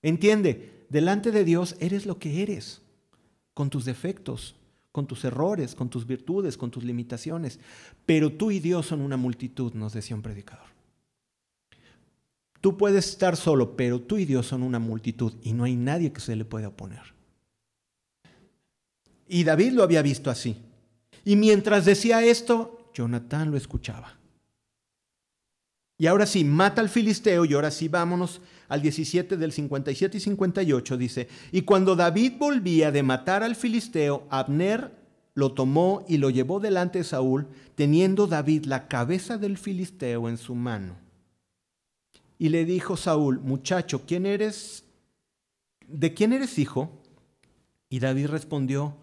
[0.01, 2.81] Entiende, delante de Dios eres lo que eres,
[3.53, 4.55] con tus defectos,
[4.91, 7.61] con tus errores, con tus virtudes, con tus limitaciones.
[8.05, 10.67] Pero tú y Dios son una multitud, nos decía un predicador.
[12.59, 16.11] Tú puedes estar solo, pero tú y Dios son una multitud y no hay nadie
[16.11, 17.13] que se le pueda oponer.
[19.29, 20.57] Y David lo había visto así.
[21.23, 24.19] Y mientras decía esto, Jonatán lo escuchaba.
[25.97, 30.19] Y ahora sí, mata al filisteo y ahora sí vámonos al 17 del 57 y
[30.21, 34.91] 58 dice, y cuando David volvía de matar al filisteo, Abner
[35.33, 40.37] lo tomó y lo llevó delante de Saúl, teniendo David la cabeza del filisteo en
[40.37, 40.95] su mano.
[42.37, 44.85] Y le dijo Saúl, muchacho, ¿quién eres?
[45.87, 47.01] ¿De quién eres hijo?
[47.89, 48.95] Y David respondió,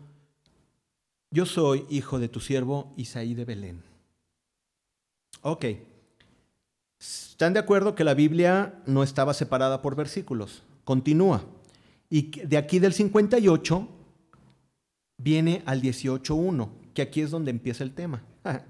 [1.30, 3.82] yo soy hijo de tu siervo Isaí de Belén.
[5.42, 5.64] Ok.
[6.98, 10.62] ¿Están de acuerdo que la Biblia no estaba separada por versículos?
[10.84, 11.44] Continúa.
[12.08, 13.88] Y de aquí del 58
[15.18, 18.22] viene al 18.1, que aquí es donde empieza el tema.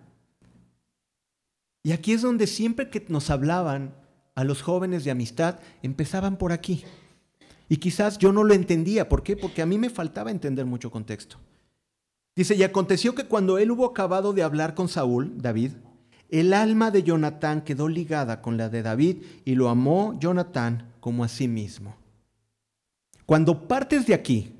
[1.83, 3.95] y aquí es donde siempre que nos hablaban
[4.35, 6.85] a los jóvenes de amistad empezaban por aquí.
[7.69, 9.09] Y quizás yo no lo entendía.
[9.09, 9.37] ¿Por qué?
[9.37, 11.39] Porque a mí me faltaba entender mucho contexto.
[12.37, 15.73] Dice, y aconteció que cuando él hubo acabado de hablar con Saúl, David,
[16.29, 21.25] el alma de Jonatán quedó ligada con la de David y lo amó Jonatán como
[21.25, 21.97] a sí mismo.
[23.25, 24.53] Cuando partes de aquí,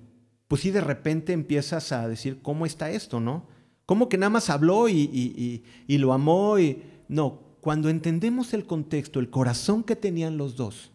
[0.49, 3.47] pues sí de repente empiezas a decir, ¿cómo está esto, no?
[3.85, 6.59] ¿Cómo que nada más habló y, y, y lo amó?
[6.59, 6.83] Y...
[7.09, 10.93] No, cuando entendemos el contexto, el corazón que tenían los dos,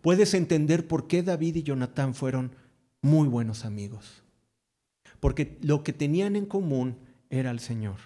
[0.00, 2.54] puedes entender por qué David y Jonatán fueron
[3.00, 4.21] muy buenos amigos.
[5.22, 6.96] Porque lo que tenían en común
[7.30, 7.98] era el Señor.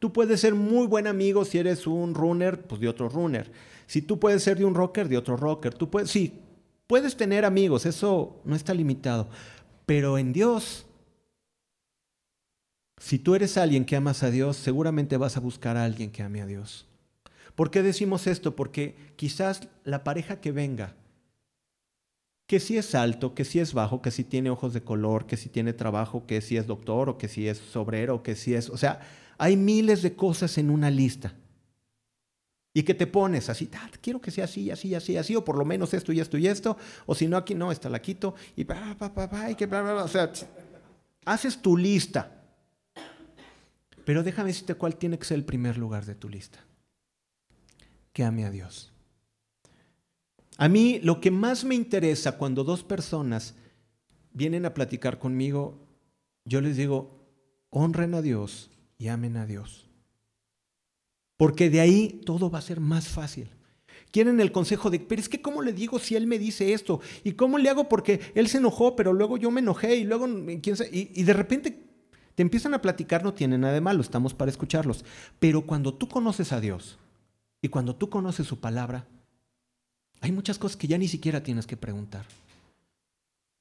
[0.00, 3.52] Tú puedes ser muy buen amigo si eres un runner, pues de otro runner.
[3.86, 5.72] Si tú puedes ser de un rocker, de otro rocker.
[5.74, 6.40] Tú puedes, sí,
[6.88, 9.28] puedes tener amigos, eso no está limitado.
[9.86, 10.86] Pero en Dios,
[12.98, 16.24] si tú eres alguien que amas a Dios, seguramente vas a buscar a alguien que
[16.24, 16.84] ame a Dios.
[17.54, 18.56] ¿Por qué decimos esto?
[18.56, 20.96] Porque quizás la pareja que venga,
[22.52, 25.38] que si es alto, que si es bajo, que si tiene ojos de color, que
[25.38, 28.68] si tiene trabajo, que si es doctor o que si es obrero, que si es,
[28.68, 29.00] o sea,
[29.38, 31.32] hay miles de cosas en una lista.
[32.74, 35.56] Y que te pones así, ah, quiero que sea así, así, así, así, o por
[35.56, 36.76] lo menos esto y esto y esto,
[37.06, 39.64] o si no, aquí no, está la quito, y pa, pa, pa, pa, y que
[39.64, 40.04] bla, bla.
[40.04, 40.30] O sea,
[41.24, 42.38] haces tu lista.
[44.04, 46.58] Pero déjame decirte cuál tiene que ser el primer lugar de tu lista.
[48.12, 48.91] Que ame a Dios.
[50.62, 53.56] A mí lo que más me interesa cuando dos personas
[54.32, 55.88] vienen a platicar conmigo,
[56.44, 57.26] yo les digo,
[57.70, 59.90] honren a Dios y amen a Dios.
[61.36, 63.48] Porque de ahí todo va a ser más fácil.
[64.12, 67.00] Quieren el consejo de, pero es que ¿cómo le digo si él me dice esto?
[67.24, 70.28] ¿Y cómo le hago porque él se enojó, pero luego yo me enojé y luego,
[70.62, 70.90] ¿quién sabe?
[70.92, 71.76] Y, y de repente
[72.36, 75.04] te empiezan a platicar, no tiene nada de malo, estamos para escucharlos.
[75.40, 77.00] Pero cuando tú conoces a Dios
[77.60, 79.08] y cuando tú conoces su palabra,
[80.22, 82.24] hay muchas cosas que ya ni siquiera tienes que preguntar.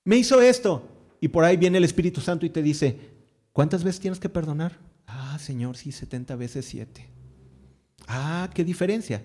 [0.05, 0.88] Me hizo esto.
[1.20, 2.97] Y por ahí viene el Espíritu Santo y te dice,
[3.51, 4.78] ¿cuántas veces tienes que perdonar?
[5.07, 7.07] Ah, Señor, sí, 70 veces 7.
[8.07, 9.24] Ah, qué diferencia.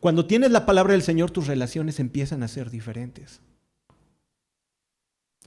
[0.00, 3.40] Cuando tienes la palabra del Señor, tus relaciones empiezan a ser diferentes.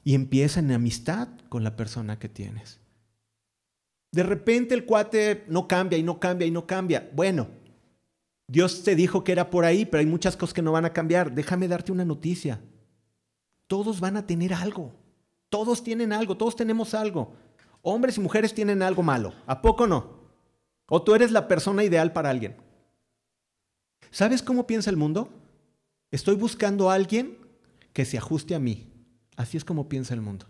[0.03, 2.79] Y empiezan en amistad con la persona que tienes.
[4.11, 7.09] De repente el cuate no cambia y no cambia y no cambia.
[7.13, 7.49] Bueno,
[8.47, 10.93] Dios te dijo que era por ahí, pero hay muchas cosas que no van a
[10.93, 11.33] cambiar.
[11.33, 12.61] Déjame darte una noticia.
[13.67, 14.93] Todos van a tener algo.
[15.49, 17.33] Todos tienen algo, todos tenemos algo.
[17.81, 19.33] Hombres y mujeres tienen algo malo.
[19.45, 20.25] ¿A poco no?
[20.87, 22.55] ¿O tú eres la persona ideal para alguien?
[24.11, 25.29] ¿Sabes cómo piensa el mundo?
[26.11, 27.37] Estoy buscando a alguien
[27.93, 28.91] que se ajuste a mí.
[29.35, 30.45] Así es como piensa el mundo.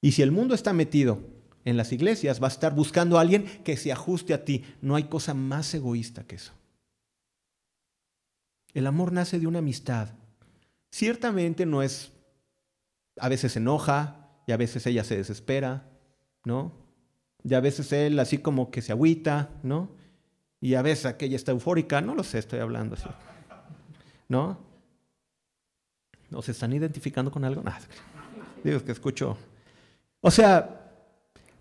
[0.00, 1.20] Y si el mundo está metido
[1.64, 4.64] en las iglesias, va a estar buscando a alguien que se ajuste a ti.
[4.80, 6.52] No hay cosa más egoísta que eso.
[8.74, 10.08] El amor nace de una amistad.
[10.90, 12.12] Ciertamente no es,
[13.18, 15.88] a veces se enoja y a veces ella se desespera,
[16.44, 16.72] ¿no?
[17.42, 19.90] Y a veces él así como que se agüita, ¿no?
[20.60, 23.08] Y a veces aquella está eufórica, no lo sé, estoy hablando así.
[24.28, 24.58] ¿No?
[26.28, 27.62] ¿No se están identificando con algo?
[27.62, 27.80] Nada.
[28.62, 29.36] Digo que escucho.
[30.20, 30.80] O sea,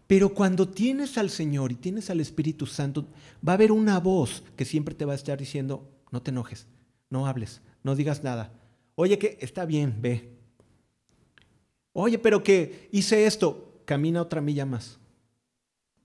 [0.06, 3.08] pero cuando tienes al Señor y tienes al Espíritu Santo,
[3.48, 6.68] va a haber una voz que siempre te va a estar diciendo, no te enojes,
[7.10, 8.52] no hables, no digas nada.
[8.96, 10.38] Oye, que está bien, ve.
[11.94, 15.00] Oye, pero que hice esto, camina otra milla más.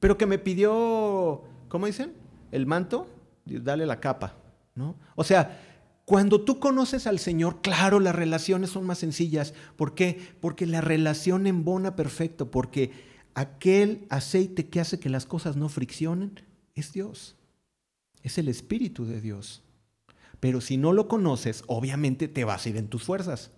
[0.00, 2.24] Pero que me pidió, ¿cómo dicen?
[2.54, 3.08] el manto,
[3.44, 4.36] dale la capa,
[4.76, 4.94] ¿no?
[5.16, 5.60] O sea,
[6.04, 9.54] cuando tú conoces al Señor, claro, las relaciones son más sencillas.
[9.74, 10.20] ¿Por qué?
[10.40, 12.92] Porque la relación embona perfecto, porque
[13.34, 16.40] aquel aceite que hace que las cosas no friccionen
[16.76, 17.34] es Dios.
[18.22, 19.64] Es el Espíritu de Dios.
[20.44, 23.50] Pero si no lo conoces, obviamente te vas a ir en tus fuerzas.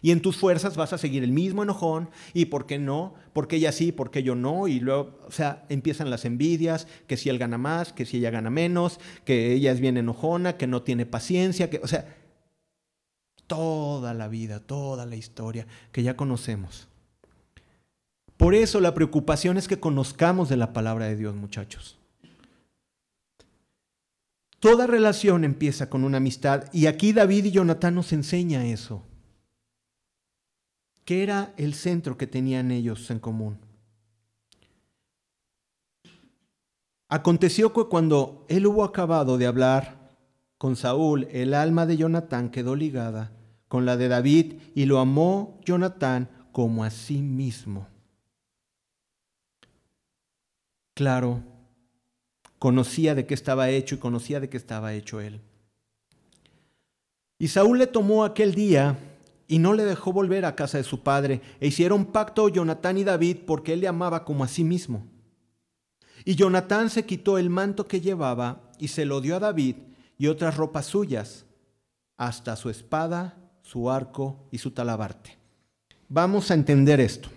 [0.00, 2.10] Y en tus fuerzas vas a seguir el mismo enojón.
[2.34, 3.14] ¿Y por qué no?
[3.32, 3.92] ¿Por qué ella sí?
[3.92, 4.66] ¿Por qué yo no?
[4.66, 8.30] Y luego, o sea, empiezan las envidias, que si él gana más, que si ella
[8.30, 12.12] gana menos, que ella es bien enojona, que no tiene paciencia, que, o sea,
[13.46, 16.88] toda la vida, toda la historia que ya conocemos.
[18.36, 22.01] Por eso la preocupación es que conozcamos de la palabra de Dios, muchachos.
[24.62, 29.02] Toda relación empieza con una amistad y aquí David y Jonatán nos enseña eso.
[31.04, 33.58] ¿Qué era el centro que tenían ellos en común?
[37.08, 40.14] Aconteció que cuando él hubo acabado de hablar
[40.58, 43.32] con Saúl, el alma de Jonatán quedó ligada
[43.66, 47.88] con la de David y lo amó Jonatán como a sí mismo.
[50.94, 51.42] Claro,
[52.62, 55.40] conocía de qué estaba hecho y conocía de qué estaba hecho él.
[57.36, 58.96] Y Saúl le tomó aquel día
[59.48, 63.02] y no le dejó volver a casa de su padre, e hicieron pacto Jonatán y
[63.02, 65.04] David porque él le amaba como a sí mismo.
[66.24, 69.74] Y Jonatán se quitó el manto que llevaba y se lo dio a David
[70.16, 71.46] y otras ropas suyas,
[72.16, 75.36] hasta su espada, su arco y su talabarte.
[76.08, 77.28] Vamos a entender esto.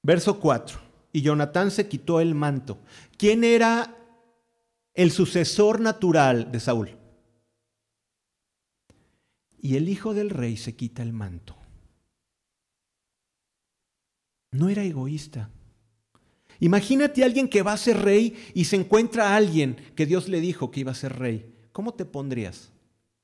[0.00, 0.91] Verso 4.
[1.12, 2.78] Y Jonatán se quitó el manto.
[3.16, 3.94] ¿Quién era
[4.94, 6.98] el sucesor natural de Saúl?
[9.64, 11.56] y el hijo del rey se quita el manto.
[14.52, 15.48] no era egoísta.
[16.60, 20.28] Imagínate a alguien que va a ser rey y se encuentra a alguien que Dios
[20.28, 21.50] le dijo que iba a ser rey.
[21.72, 22.70] ¿Cómo te pondrías?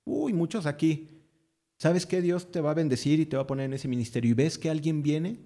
[0.04, 1.08] Uy, muchos aquí.
[1.78, 4.30] ¿Sabes que Dios te va a bendecir y te va a poner en ese ministerio?
[4.30, 5.38] ¿Y ves que alguien viene?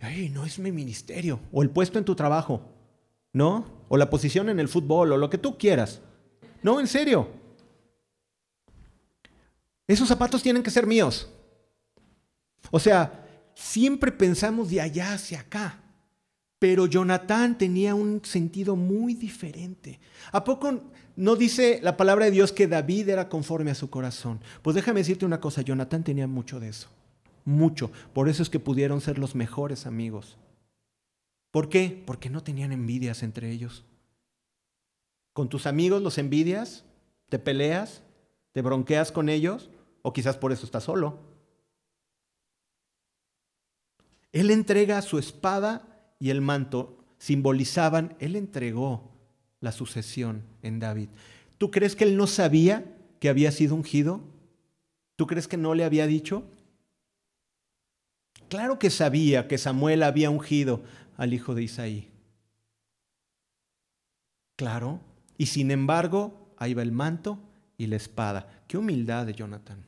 [0.00, 1.40] Ay, no es mi ministerio.
[1.52, 2.62] O el puesto en tu trabajo.
[3.32, 3.66] ¿No?
[3.88, 6.00] O la posición en el fútbol o lo que tú quieras.
[6.62, 7.28] No, en serio.
[9.86, 11.30] Esos zapatos tienen que ser míos.
[12.70, 15.80] O sea, siempre pensamos de allá hacia acá.
[16.58, 20.00] Pero Jonatán tenía un sentido muy diferente.
[20.32, 20.80] ¿A poco
[21.16, 24.40] no dice la palabra de Dios que David era conforme a su corazón?
[24.62, 26.88] Pues déjame decirte una cosa, Jonatán tenía mucho de eso.
[27.44, 27.90] Mucho.
[28.12, 30.38] Por eso es que pudieron ser los mejores amigos.
[31.50, 32.02] ¿Por qué?
[32.06, 33.84] Porque no tenían envidias entre ellos.
[35.32, 36.84] Con tus amigos los envidias,
[37.28, 38.02] te peleas,
[38.52, 39.70] te bronqueas con ellos,
[40.02, 41.18] o quizás por eso estás solo.
[44.32, 49.10] Él entrega su espada y el manto, simbolizaban, él entregó
[49.60, 51.08] la sucesión en David.
[51.58, 52.84] ¿Tú crees que él no sabía
[53.20, 54.20] que había sido ungido?
[55.16, 56.44] ¿Tú crees que no le había dicho?
[58.54, 60.84] Claro que sabía que Samuel había ungido
[61.16, 62.08] al hijo de Isaí.
[64.54, 65.00] Claro.
[65.36, 67.40] Y sin embargo, ahí va el manto
[67.76, 68.62] y la espada.
[68.68, 69.84] Qué humildad de Jonathan.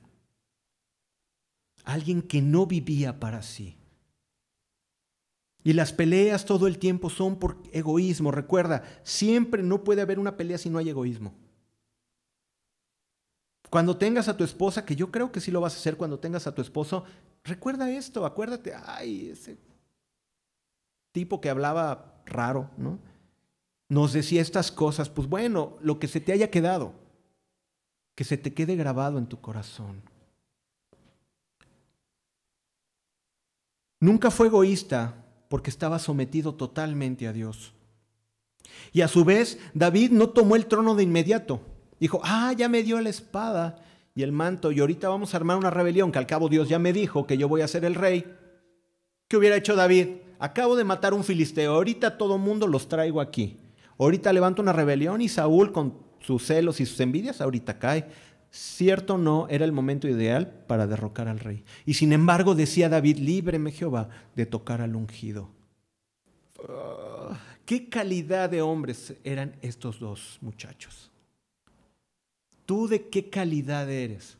[1.85, 3.77] Alguien que no vivía para sí.
[5.63, 8.33] Y las peleas todo el tiempo son por egoísmo.
[8.33, 11.33] Recuerda, siempre no puede haber una pelea si no hay egoísmo.
[13.71, 16.19] Cuando tengas a tu esposa, que yo creo que sí lo vas a hacer cuando
[16.19, 17.05] tengas a tu esposo,
[17.47, 19.57] recuerda esto, acuérdate, ay, ese
[21.13, 22.99] tipo que hablaba raro, ¿no?
[23.89, 26.93] Nos decía estas cosas, pues bueno, lo que se te haya quedado,
[28.15, 30.03] que se te quede grabado en tu corazón.
[34.01, 37.73] Nunca fue egoísta porque estaba sometido totalmente a Dios.
[38.93, 41.61] Y a su vez, David no tomó el trono de inmediato.
[41.99, 43.86] Dijo, ah, ya me dio la espada
[44.17, 46.79] y el manto y ahorita vamos a armar una rebelión, que al cabo Dios ya
[46.79, 48.25] me dijo que yo voy a ser el rey.
[49.29, 50.09] ¿Qué hubiera hecho David?
[50.39, 53.59] Acabo de matar un filisteo, ahorita todo mundo los traigo aquí.
[53.99, 58.07] Ahorita levanto una rebelión y Saúl con sus celos y sus envidias ahorita cae.
[58.51, 61.63] Cierto no, era el momento ideal para derrocar al rey.
[61.85, 65.51] Y sin embargo decía David, líbreme Jehová de tocar al ungido.
[66.67, 71.11] Ah, ¿Qué calidad de hombres eran estos dos muchachos?
[72.67, 74.37] ¿Tú de qué calidad eres?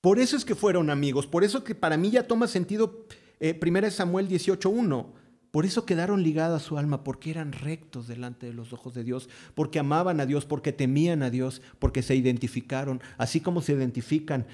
[0.00, 3.06] Por eso es que fueron amigos, por eso que para mí ya toma sentido
[3.40, 5.06] eh, 1 Samuel 18.1.
[5.50, 9.04] Por eso quedaron ligadas a su alma, porque eran rectos delante de los ojos de
[9.04, 13.72] Dios, porque amaban a Dios, porque temían a Dios, porque se identificaron, así como se
[13.72, 14.46] identifican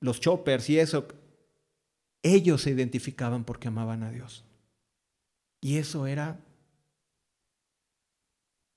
[0.00, 1.06] los choppers y eso.
[2.22, 4.44] Ellos se identificaban porque amaban a Dios.
[5.60, 6.40] Y eso era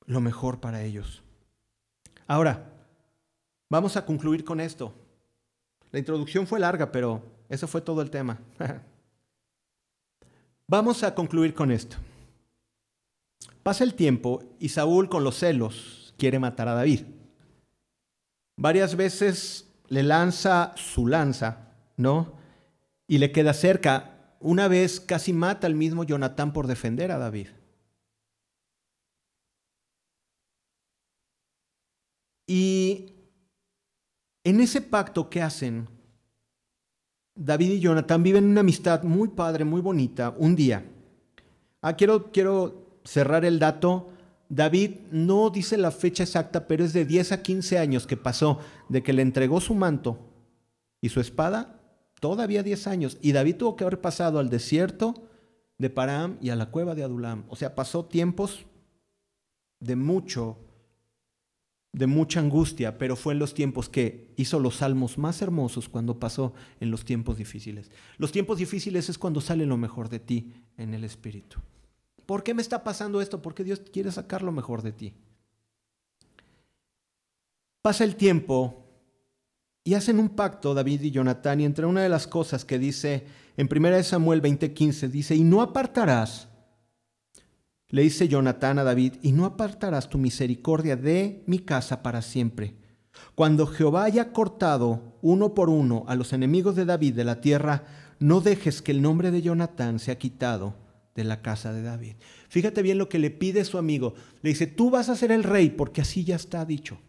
[0.06, 1.24] lo mejor para ellos.
[2.28, 2.70] Ahora,
[3.70, 4.94] vamos a concluir con esto.
[5.92, 8.40] La introducción fue larga, pero eso fue todo el tema.
[10.70, 11.96] Vamos a concluir con esto.
[13.64, 17.04] Pasa el tiempo y Saúl con los celos quiere matar a David.
[18.58, 22.34] Varias veces le lanza su lanza, ¿no?
[23.08, 24.36] Y le queda cerca.
[24.42, 27.48] Una vez casi mata al mismo Jonatán por defender a David.
[32.48, 33.14] Y
[34.46, 35.90] en ese pacto que hacen
[37.36, 40.84] David y Jonathan viven una amistad muy padre, muy bonita, un día.
[41.82, 44.10] Ah, quiero, quiero cerrar el dato.
[44.50, 48.60] David no dice la fecha exacta, pero es de 10 a 15 años que pasó
[48.90, 50.18] de que le entregó su manto
[51.02, 51.80] y su espada,
[52.20, 53.18] todavía 10 años.
[53.22, 55.14] Y David tuvo que haber pasado al desierto
[55.78, 57.44] de Param y a la cueva de Adulam.
[57.50, 58.66] O sea, pasó tiempos
[59.80, 60.58] de mucho
[61.94, 66.20] de mucha angustia, pero fue en los tiempos que hizo los salmos más hermosos cuando
[66.20, 67.92] pasó en los tiempos difíciles.
[68.18, 71.60] Los tiempos difíciles es cuando sale lo mejor de ti en el Espíritu.
[72.26, 73.42] ¿Por qué me está pasando esto?
[73.42, 75.14] Porque Dios quiere sacar lo mejor de ti.
[77.82, 78.84] Pasa el tiempo
[79.84, 83.26] y hacen un pacto David y Jonatán y entre una de las cosas que dice
[83.56, 86.47] en 1 Samuel 20:15 dice, y no apartarás
[87.90, 92.76] le dice Jonatán a David, y no apartarás tu misericordia de mi casa para siempre.
[93.36, 97.86] Cuando Jehová haya cortado uno por uno a los enemigos de David de la tierra,
[98.20, 100.76] no dejes que el nombre de Jonatán sea quitado
[101.16, 102.16] de la casa de David.
[102.50, 104.14] Fíjate bien lo que le pide su amigo.
[104.42, 107.00] Le dice, tú vas a ser el rey porque así ya está dicho.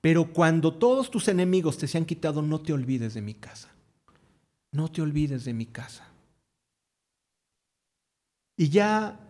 [0.00, 3.70] Pero cuando todos tus enemigos te sean quitado, no te olvides de mi casa.
[4.72, 6.04] no te olvides de mi casa.
[8.56, 9.23] Y ya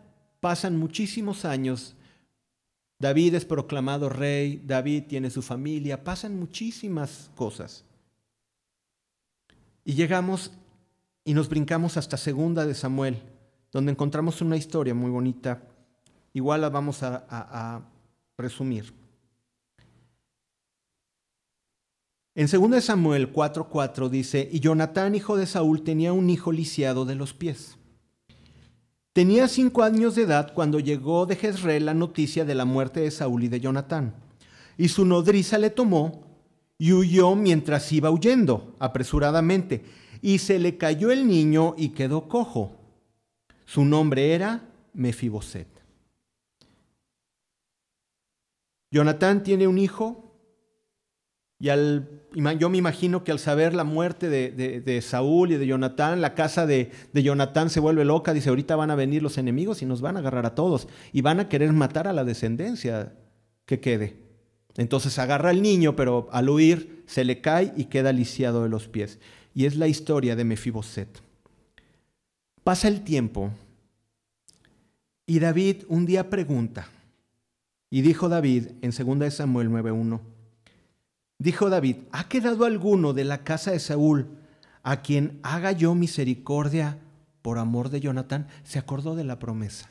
[0.45, 1.97] pasan muchísimos años.
[2.99, 7.83] David es proclamado rey, David tiene su familia, pasan muchísimas cosas.
[9.87, 10.53] Y llegamos
[11.25, 13.23] y nos brincamos hasta segunda de Samuel,
[13.73, 15.63] donde encontramos una historia muy bonita.
[16.35, 17.83] Igual la vamos a,
[18.37, 18.93] resumir.
[22.35, 27.15] En 2 Samuel 4:4 dice, y Jonatán, hijo de Saúl, tenía un hijo lisiado de
[27.15, 27.79] los pies.
[29.15, 33.13] Tenía cinco años de edad cuando llegó de Jezreel la noticia de la muerte de
[33.13, 34.13] Saúl y de Jonatán.
[34.77, 36.25] Y su nodriza le tomó
[36.79, 39.85] y huyó mientras iba huyendo apresuradamente.
[40.21, 42.73] Y se le cayó el niño y quedó cojo.
[43.65, 45.69] Su nombre era Mefiboset.
[48.91, 50.24] Jonatán tiene un hijo
[51.65, 56.35] y yo me imagino que al saber la muerte de, Saúl y de Jonatán, la
[56.35, 59.87] casa de, de, Jonatán se vuelve loca, dice, ahorita van a venir los enemigos y
[59.87, 63.15] nos van a agarrar a todos y van a querer matar a la descendencia
[63.65, 64.17] que quede.
[64.77, 68.89] Entonces agarra al niño, pero al huir se le cae y queda lisiado de los
[68.89, 69.19] pies.
[69.55, 71.23] Y es la historia de Mefiboset.
[72.65, 73.51] Pasa el tiempo
[75.27, 76.89] y David un día pregunta,
[77.91, 80.21] y dijo David en 2 Samuel 9.1,
[81.39, 84.39] Dijo David, ¿ha quedado alguno de la casa de Saúl
[84.83, 86.99] a quien haga yo misericordia
[87.43, 88.49] por amor de Jonatán?
[88.63, 89.91] Se acordó de la promesa.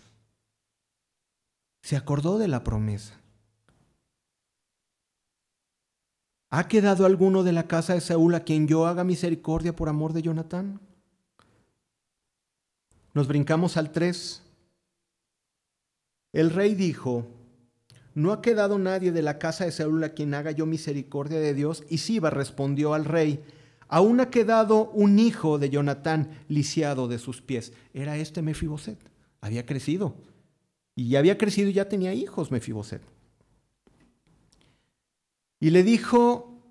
[1.81, 3.19] Se acordó de la promesa.
[6.49, 10.13] ¿Ha quedado alguno de la casa de Saúl a quien yo haga misericordia por amor
[10.13, 10.79] de Jonatán?
[13.13, 14.41] Nos brincamos al 3.
[16.31, 17.27] El rey dijo,
[18.15, 21.53] ¿No ha quedado nadie de la casa de Saúl a quien haga yo misericordia de
[21.53, 21.83] Dios?
[21.89, 23.43] Y Siba respondió al rey,
[23.87, 27.73] aún ha quedado un hijo de Jonatán lisiado de sus pies.
[27.93, 28.99] Era este Mefiboset.
[29.41, 30.15] Había crecido.
[30.95, 33.01] Y ya había crecido y ya tenía hijos Mefiboset.
[35.59, 36.61] Y le dijo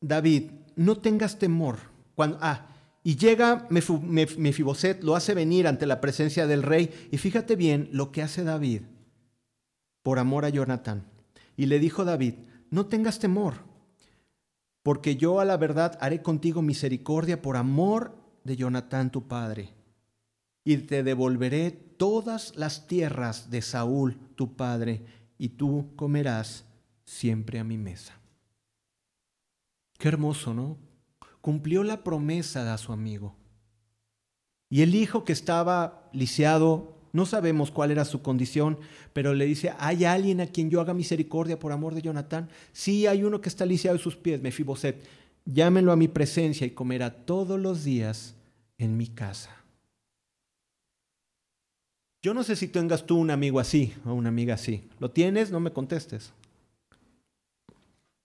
[0.00, 1.76] David, no tengas temor.
[2.16, 2.66] Ah,
[3.04, 6.90] y llega Mefiboset, lo hace venir ante la presencia del rey.
[7.12, 8.82] Y fíjate bien lo que hace David
[10.08, 11.04] por amor a Jonatán.
[11.54, 12.32] Y le dijo David,
[12.70, 13.56] no tengas temor,
[14.82, 19.74] porque yo a la verdad haré contigo misericordia por amor de Jonatán tu padre,
[20.64, 25.04] y te devolveré todas las tierras de Saúl tu padre,
[25.36, 26.64] y tú comerás
[27.04, 28.18] siempre a mi mesa.
[29.98, 30.78] Qué hermoso, ¿no?
[31.42, 33.36] Cumplió la promesa a su amigo.
[34.70, 38.78] Y el hijo que estaba lisiado no sabemos cuál era su condición,
[39.12, 42.48] pero le dice, ¿hay alguien a quien yo haga misericordia por amor de Jonatán?
[42.72, 45.04] Sí, hay uno que está lisiado de sus pies, Mefiboset.
[45.44, 48.36] Llámenlo a mi presencia y comerá todos los días
[48.78, 49.50] en mi casa.
[52.22, 54.88] Yo no sé si tengas tú un amigo así o una amiga así.
[55.00, 55.50] ¿Lo tienes?
[55.50, 56.32] No me contestes.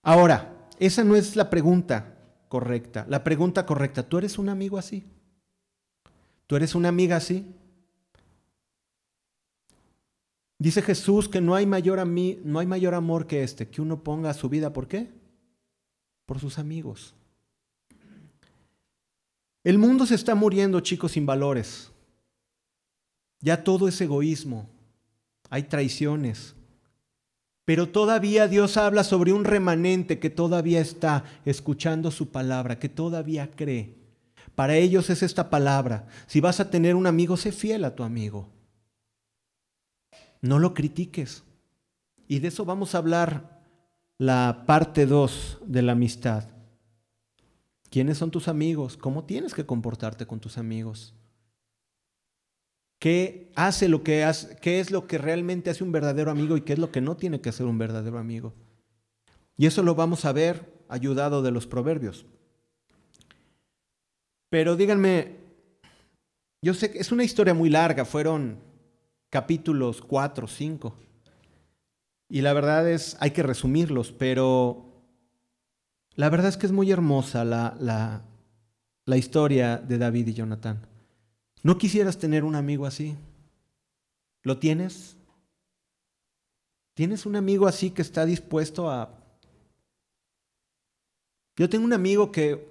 [0.04, 2.14] Ahora, esa no es la pregunta
[2.48, 3.06] correcta.
[3.08, 5.02] La pregunta correcta, ¿tú eres un amigo así?
[6.46, 7.44] ¿Tú eres una amiga así?
[10.58, 13.82] Dice Jesús que no hay mayor, a mí, no hay mayor amor que este, que
[13.82, 15.10] uno ponga su vida, ¿por qué?
[16.26, 17.14] Por sus amigos.
[19.64, 21.90] El mundo se está muriendo, chicos, sin valores.
[23.40, 24.68] Ya todo es egoísmo.
[25.50, 26.54] Hay traiciones.
[27.64, 33.50] Pero todavía Dios habla sobre un remanente que todavía está escuchando su palabra, que todavía
[33.50, 33.94] cree.
[34.54, 36.06] Para ellos es esta palabra.
[36.26, 38.48] Si vas a tener un amigo, sé fiel a tu amigo.
[40.44, 41.42] No lo critiques.
[42.28, 43.62] Y de eso vamos a hablar
[44.18, 46.50] la parte 2 de la amistad.
[47.88, 48.98] ¿Quiénes son tus amigos?
[48.98, 51.14] ¿Cómo tienes que comportarte con tus amigos?
[52.98, 56.60] ¿Qué hace lo que hace, qué es lo que realmente hace un verdadero amigo y
[56.60, 58.52] qué es lo que no tiene que hacer un verdadero amigo?
[59.56, 62.26] Y eso lo vamos a ver ayudado de los proverbios.
[64.50, 65.38] Pero díganme,
[66.60, 68.73] yo sé que es una historia muy larga, fueron
[69.34, 70.94] capítulos 4, 5.
[72.28, 74.92] Y la verdad es, hay que resumirlos, pero
[76.14, 78.22] la verdad es que es muy hermosa la, la,
[79.06, 80.86] la historia de David y Jonathan.
[81.64, 83.16] ¿No quisieras tener un amigo así?
[84.44, 85.16] ¿Lo tienes?
[86.94, 89.18] ¿Tienes un amigo así que está dispuesto a...
[91.56, 92.68] Yo tengo un amigo que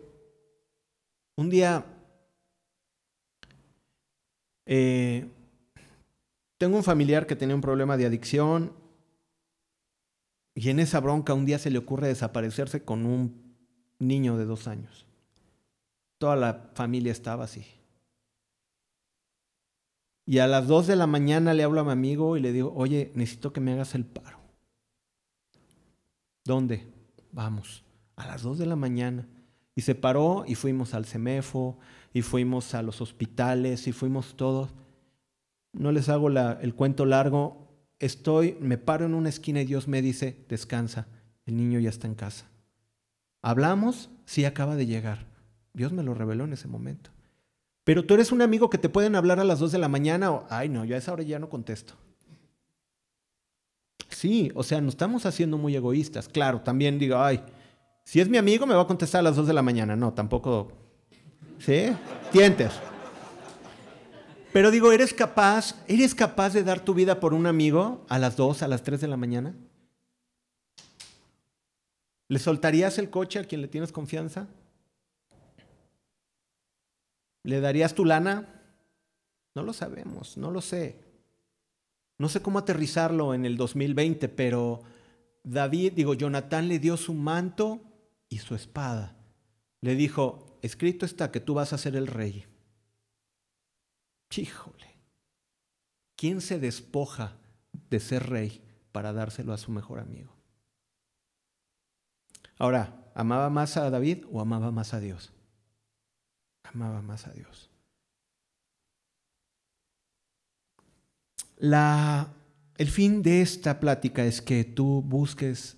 [1.35, 1.85] un día
[4.65, 5.29] eh,
[6.63, 8.71] tengo un familiar que tenía un problema de adicción
[10.55, 13.57] y en esa bronca un día se le ocurre desaparecerse con un
[13.99, 15.05] niño de dos años.
[16.19, 17.65] Toda la familia estaba así.
[20.25, 22.71] Y a las 2 de la mañana le hablo a mi amigo y le digo,
[22.73, 24.39] oye, necesito que me hagas el paro.
[26.45, 26.87] ¿Dónde?
[27.33, 27.83] Vamos,
[28.15, 29.27] a las 2 de la mañana.
[29.75, 31.77] Y se paró y fuimos al CEMEFO,
[32.13, 34.69] y fuimos a los hospitales, y fuimos todos.
[35.73, 37.67] No les hago el cuento largo.
[37.99, 41.07] Estoy, me paro en una esquina y Dios me dice, descansa,
[41.45, 42.45] el niño ya está en casa.
[43.41, 45.25] Hablamos, sí acaba de llegar.
[45.73, 47.09] Dios me lo reveló en ese momento.
[47.83, 50.31] Pero tú eres un amigo que te pueden hablar a las 2 de la mañana
[50.31, 51.95] o, ay no, yo a esa hora ya no contesto.
[54.09, 56.29] Sí, o sea, nos estamos haciendo muy egoístas.
[56.29, 57.43] Claro, también digo, ay,
[58.05, 59.95] si es mi amigo me va a contestar a las 2 de la mañana.
[59.95, 60.71] No, tampoco.
[61.59, 61.87] ¿Sí?
[62.31, 62.71] Tientes.
[64.53, 68.37] Pero digo, ¿eres capaz, eres capaz de dar tu vida por un amigo a las
[68.37, 69.55] 2, a las 3 de la mañana?
[72.27, 74.47] ¿Le soltarías el coche a quien le tienes confianza?
[77.41, 78.47] ¿Le darías tu lana?
[79.55, 80.99] No lo sabemos, no lo sé.
[82.19, 84.81] No sé cómo aterrizarlo en el 2020, pero
[85.43, 87.81] David, digo, Jonatán le dio su manto
[88.29, 89.15] y su espada.
[89.81, 92.45] Le dijo, escrito está que tú vas a ser el rey.
[94.37, 94.95] Híjole,
[96.15, 97.37] ¿quién se despoja
[97.89, 98.61] de ser rey
[98.91, 100.33] para dárselo a su mejor amigo?
[102.57, 105.33] Ahora, ¿amaba más a David o amaba más a Dios?
[106.73, 107.69] amaba más a Dios.
[111.57, 112.33] La,
[112.77, 115.77] el fin de esta plática es que tú busques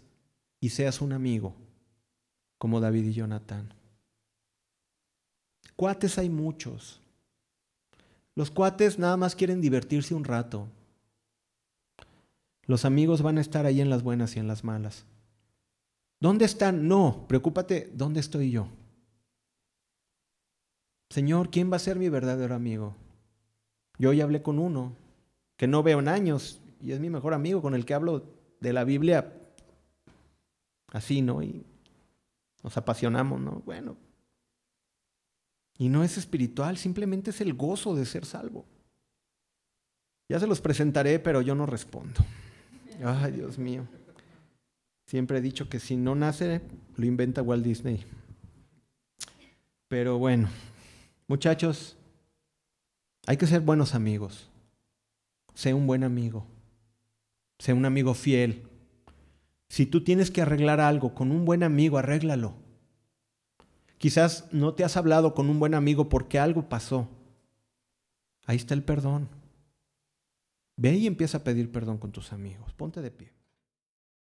[0.60, 1.56] y seas un amigo
[2.58, 3.74] como David y Jonathan.
[5.76, 7.02] Cuates hay muchos.
[8.36, 10.68] Los cuates nada más quieren divertirse un rato.
[12.68, 15.06] Los amigos van a estar ahí en las buenas y en las malas.
[16.20, 16.88] ¿Dónde están?
[16.88, 18.68] No, preocúpate, ¿dónde estoy yo?
[21.10, 22.96] Señor, ¿quién va a ser mi verdadero amigo?
[23.98, 24.94] Yo hoy hablé con uno
[25.56, 28.26] que no veo en años y es mi mejor amigo con el que hablo
[28.60, 29.32] de la Biblia
[30.92, 31.42] así, ¿no?
[31.42, 31.66] Y
[32.64, 33.62] nos apasionamos, ¿no?
[33.66, 34.05] Bueno.
[35.78, 38.66] Y no es espiritual, simplemente es el gozo de ser salvo.
[40.30, 42.22] Ya se los presentaré, pero yo no respondo.
[43.04, 43.88] Ay, Dios mío.
[45.06, 46.62] Siempre he dicho que si no nace,
[46.96, 48.04] lo inventa Walt Disney.
[49.88, 50.50] Pero bueno,
[51.28, 51.98] Muchachos,
[53.26, 54.48] hay que ser buenos amigos.
[55.56, 56.46] Sé un buen amigo.
[57.58, 58.68] Sé un amigo fiel.
[59.68, 62.54] Si tú tienes que arreglar algo con un buen amigo, arréglalo.
[63.98, 67.08] Quizás no te has hablado con un buen amigo porque algo pasó.
[68.46, 69.30] Ahí está el perdón.
[70.78, 72.74] Ve y empieza a pedir perdón con tus amigos.
[72.74, 73.34] Ponte de pie.